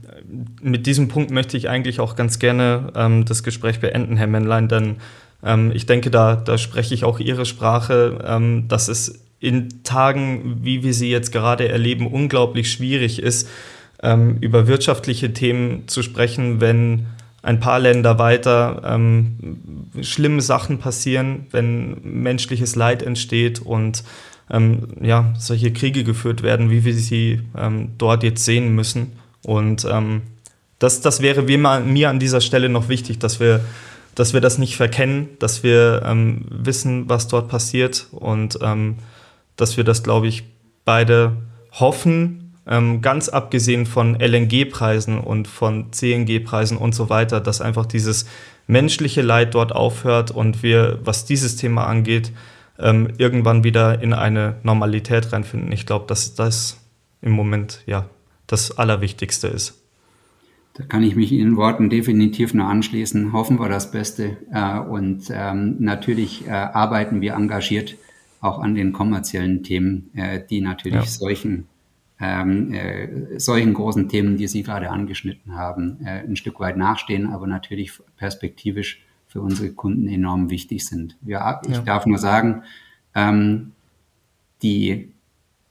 mit 0.61 0.85
diesem 0.85 1.07
Punkt 1.07 1.31
möchte 1.31 1.57
ich 1.57 1.69
eigentlich 1.69 1.99
auch 1.99 2.15
ganz 2.15 2.39
gerne 2.39 2.91
ähm, 2.95 3.25
das 3.25 3.43
Gespräch 3.43 3.79
beenden, 3.79 4.17
Herr 4.17 4.27
Männlein, 4.27 4.67
denn 4.67 4.97
ähm, 5.43 5.71
ich 5.73 5.85
denke, 5.85 6.11
da, 6.11 6.35
da 6.35 6.57
spreche 6.57 6.93
ich 6.93 7.03
auch 7.03 7.19
Ihre 7.19 7.45
Sprache, 7.45 8.19
ähm, 8.25 8.67
dass 8.67 8.87
es 8.87 9.23
in 9.39 9.83
Tagen, 9.83 10.59
wie 10.63 10.83
wir 10.83 10.93
sie 10.93 11.09
jetzt 11.09 11.31
gerade 11.31 11.69
erleben, 11.69 12.07
unglaublich 12.07 12.71
schwierig 12.71 13.21
ist, 13.21 13.47
ähm, 14.03 14.37
über 14.41 14.67
wirtschaftliche 14.67 15.33
Themen 15.33 15.87
zu 15.87 16.03
sprechen, 16.03 16.61
wenn 16.61 17.07
ein 17.41 17.59
paar 17.61 17.79
Länder 17.79 18.19
weiter 18.19 18.81
ähm, 18.85 19.91
schlimme 20.01 20.41
Sachen 20.41 20.79
passieren, 20.79 21.47
wenn 21.51 21.97
menschliches 22.03 22.75
Leid 22.75 23.01
entsteht 23.01 23.59
und 23.59 24.03
ähm, 24.49 24.87
ja, 25.01 25.33
solche 25.37 25.71
Kriege 25.71 26.03
geführt 26.03 26.43
werden, 26.43 26.69
wie 26.69 26.85
wir 26.85 26.93
sie 26.93 27.41
ähm, 27.57 27.89
dort 27.97 28.23
jetzt 28.23 28.45
sehen 28.45 28.73
müssen. 28.75 29.13
Und 29.43 29.85
ähm, 29.89 30.21
das, 30.79 31.01
das 31.01 31.21
wäre 31.21 31.43
mir 31.43 32.09
an 32.09 32.19
dieser 32.19 32.41
Stelle 32.41 32.69
noch 32.69 32.89
wichtig, 32.89 33.19
dass 33.19 33.39
wir, 33.39 33.61
dass 34.15 34.33
wir 34.33 34.41
das 34.41 34.57
nicht 34.57 34.75
verkennen, 34.77 35.29
dass 35.39 35.63
wir 35.63 36.01
ähm, 36.05 36.45
wissen, 36.49 37.09
was 37.09 37.27
dort 37.27 37.49
passiert 37.49 38.07
und 38.11 38.59
ähm, 38.61 38.95
dass 39.55 39.77
wir 39.77 39.83
das, 39.83 40.03
glaube 40.03 40.27
ich, 40.27 40.43
beide 40.85 41.33
hoffen, 41.73 42.55
ähm, 42.65 43.01
ganz 43.01 43.29
abgesehen 43.29 43.85
von 43.85 44.15
LNG-Preisen 44.15 45.19
und 45.19 45.47
von 45.47 45.91
CNG-Preisen 45.91 46.77
und 46.77 46.95
so 46.95 47.09
weiter, 47.09 47.41
dass 47.41 47.61
einfach 47.61 47.85
dieses 47.85 48.25
menschliche 48.67 49.21
Leid 49.21 49.55
dort 49.55 49.73
aufhört 49.73 50.31
und 50.31 50.63
wir, 50.63 50.99
was 51.03 51.25
dieses 51.25 51.55
Thema 51.55 51.87
angeht, 51.87 52.31
ähm, 52.79 53.09
irgendwann 53.17 53.63
wieder 53.63 54.01
in 54.01 54.13
eine 54.13 54.55
Normalität 54.63 55.31
reinfinden. 55.31 55.71
Ich 55.71 55.85
glaube, 55.85 56.05
dass 56.07 56.35
das 56.35 56.77
im 57.21 57.31
Moment 57.31 57.83
ja 57.85 58.09
das 58.47 58.77
Allerwichtigste 58.77 59.47
ist. 59.47 59.75
Da 60.73 60.85
kann 60.85 61.03
ich 61.03 61.15
mich 61.15 61.31
Ihren 61.31 61.57
Worten 61.57 61.89
definitiv 61.89 62.53
nur 62.53 62.65
anschließen. 62.65 63.33
Hoffen 63.33 63.59
wir 63.59 63.67
das 63.67 63.91
Beste. 63.91 64.37
Äh, 64.53 64.79
und 64.79 65.23
ähm, 65.29 65.75
natürlich 65.79 66.47
äh, 66.47 66.51
arbeiten 66.51 67.21
wir 67.21 67.33
engagiert 67.33 67.95
auch 68.41 68.59
an 68.59 68.75
den 68.75 68.93
kommerziellen 68.93 69.63
Themen, 69.63 70.09
äh, 70.15 70.39
die 70.49 70.61
natürlich 70.61 70.95
ja. 70.95 71.05
solchen, 71.05 71.67
ähm, 72.19 72.73
äh, 72.73 73.39
solchen 73.39 73.73
großen 73.73 74.07
Themen, 74.07 74.37
die 74.37 74.47
Sie 74.47 74.63
gerade 74.63 74.89
angeschnitten 74.89 75.55
haben, 75.55 75.97
äh, 76.05 76.21
ein 76.21 76.37
Stück 76.37 76.59
weit 76.61 76.77
nachstehen, 76.77 77.27
aber 77.27 77.47
natürlich 77.47 77.91
perspektivisch 78.15 79.03
für 79.29 79.41
unsere 79.41 79.69
Kunden 79.69 80.07
enorm 80.07 80.49
wichtig 80.49 80.85
sind. 80.85 81.15
Ja, 81.25 81.61
ich 81.65 81.75
ja. 81.75 81.81
darf 81.81 82.05
nur 82.05 82.17
sagen, 82.17 82.63
ähm, 83.15 83.71
die 84.61 85.13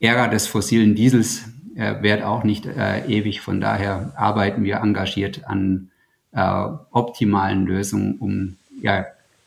Ära 0.00 0.28
des 0.28 0.46
fossilen 0.46 0.94
Diesels 0.94 1.44
äh, 1.74 2.00
währt 2.02 2.22
auch 2.22 2.44
nicht 2.44 2.66
äh, 2.66 3.04
ewig. 3.06 3.40
Von 3.40 3.60
daher 3.60 4.12
arbeiten 4.16 4.64
wir 4.64 4.76
engagiert 4.76 5.46
an 5.46 5.90
äh, 6.32 6.68
optimalen 6.92 7.66
Lösungen, 7.66 8.16
um 8.18 8.56
ja, 8.80 9.06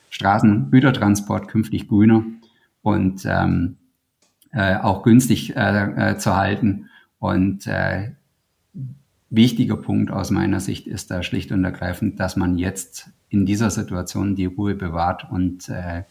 Straßengütertransport 0.10 1.47
künftig 1.47 1.88
grüner 1.88 2.24
und 2.82 3.26
ähm, 3.26 3.78
äh, 4.52 4.76
auch 4.76 5.04
günstig 5.04 5.56
äh, 5.56 6.12
äh, 6.12 6.17
zu 6.17 6.36
halten. 6.36 6.89
Und 7.19 7.65
äh, 7.65 8.12
wichtiger 9.30 9.78
Punkt 9.78 10.12
aus 10.12 10.32
meiner 10.32 10.60
Sicht 10.60 10.88
ist 10.88 11.12
da 11.12 11.24
schlicht 11.24 11.54
und 11.54 11.63
ergreifend, 11.63 12.19
dass 12.19 12.36
man 12.36 12.58
jetzt 12.58 13.10
in 13.32 13.46
dieser 13.46 13.72
Situation 13.72 14.36
die 14.36 14.46
Ruhe 14.46 14.76
bewahrt 14.76 15.26
und 15.32 15.70
äh, 15.70 16.04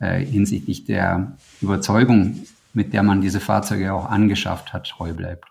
äh, 0.00 0.24
hinsichtlich 0.24 0.84
der 0.84 1.36
Überzeugung, 1.60 2.40
mit 2.74 2.92
der 2.92 3.02
man 3.02 3.20
diese 3.20 3.40
Fahrzeuge 3.40 3.92
auch 3.94 4.10
angeschafft 4.10 4.72
hat, 4.72 4.88
treu 4.88 5.12
bleibt. 5.12 5.46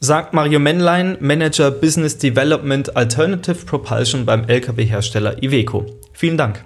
Sagt 0.00 0.34
Mario 0.34 0.58
Männlein, 0.58 1.16
Manager 1.20 1.70
Business 1.70 2.18
Development 2.18 2.96
Alternative 2.96 3.66
Propulsion 3.66 4.24
beim 4.26 4.44
Lkw-Hersteller 4.44 5.42
Iveco. 5.42 5.86
Vielen 6.12 6.36
Dank. 6.36 6.64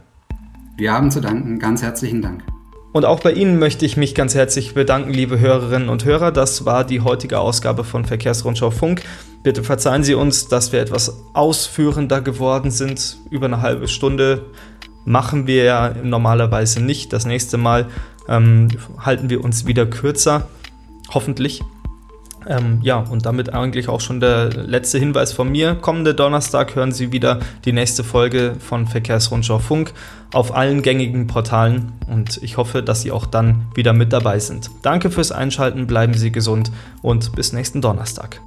Wir 0.76 0.92
haben 0.92 1.10
zu 1.10 1.20
danken. 1.20 1.58
Ganz 1.58 1.82
herzlichen 1.82 2.22
Dank. 2.22 2.44
Und 2.94 3.04
auch 3.04 3.18
bei 3.18 3.32
Ihnen 3.32 3.58
möchte 3.58 3.84
ich 3.84 3.96
mich 3.96 4.14
ganz 4.14 4.36
herzlich 4.36 4.72
bedanken, 4.72 5.12
liebe 5.12 5.40
Hörerinnen 5.40 5.88
und 5.88 6.04
Hörer. 6.04 6.30
Das 6.30 6.64
war 6.64 6.84
die 6.84 7.00
heutige 7.00 7.40
Ausgabe 7.40 7.82
von 7.82 8.04
Verkehrsrundschau 8.04 8.70
Funk. 8.70 9.02
Bitte 9.42 9.64
verzeihen 9.64 10.04
Sie 10.04 10.14
uns, 10.14 10.46
dass 10.46 10.70
wir 10.70 10.80
etwas 10.80 11.24
ausführender 11.32 12.20
geworden 12.20 12.70
sind. 12.70 13.16
Über 13.30 13.46
eine 13.46 13.62
halbe 13.62 13.88
Stunde 13.88 14.44
machen 15.04 15.48
wir 15.48 15.64
ja 15.64 15.92
normalerweise 16.04 16.80
nicht. 16.84 17.12
Das 17.12 17.26
nächste 17.26 17.56
Mal 17.56 17.88
ähm, 18.28 18.68
halten 19.00 19.28
wir 19.28 19.42
uns 19.42 19.66
wieder 19.66 19.86
kürzer. 19.86 20.46
Hoffentlich. 21.12 21.62
Ähm, 22.46 22.78
ja, 22.82 22.98
und 22.98 23.26
damit 23.26 23.52
eigentlich 23.52 23.88
auch 23.88 24.00
schon 24.00 24.20
der 24.20 24.50
letzte 24.50 24.98
Hinweis 24.98 25.32
von 25.32 25.50
mir. 25.50 25.74
Kommende 25.74 26.14
Donnerstag 26.14 26.74
hören 26.74 26.92
Sie 26.92 27.12
wieder 27.12 27.40
die 27.64 27.72
nächste 27.72 28.04
Folge 28.04 28.54
von 28.58 28.86
Verkehrsrundschau 28.86 29.58
Funk 29.58 29.92
auf 30.32 30.54
allen 30.54 30.82
gängigen 30.82 31.26
Portalen 31.26 31.92
und 32.06 32.38
ich 32.42 32.56
hoffe, 32.56 32.82
dass 32.82 33.02
Sie 33.02 33.12
auch 33.12 33.26
dann 33.26 33.66
wieder 33.74 33.92
mit 33.92 34.12
dabei 34.12 34.38
sind. 34.38 34.70
Danke 34.82 35.10
fürs 35.10 35.32
Einschalten, 35.32 35.86
bleiben 35.86 36.14
Sie 36.14 36.32
gesund 36.32 36.70
und 37.02 37.32
bis 37.34 37.52
nächsten 37.52 37.80
Donnerstag. 37.80 38.40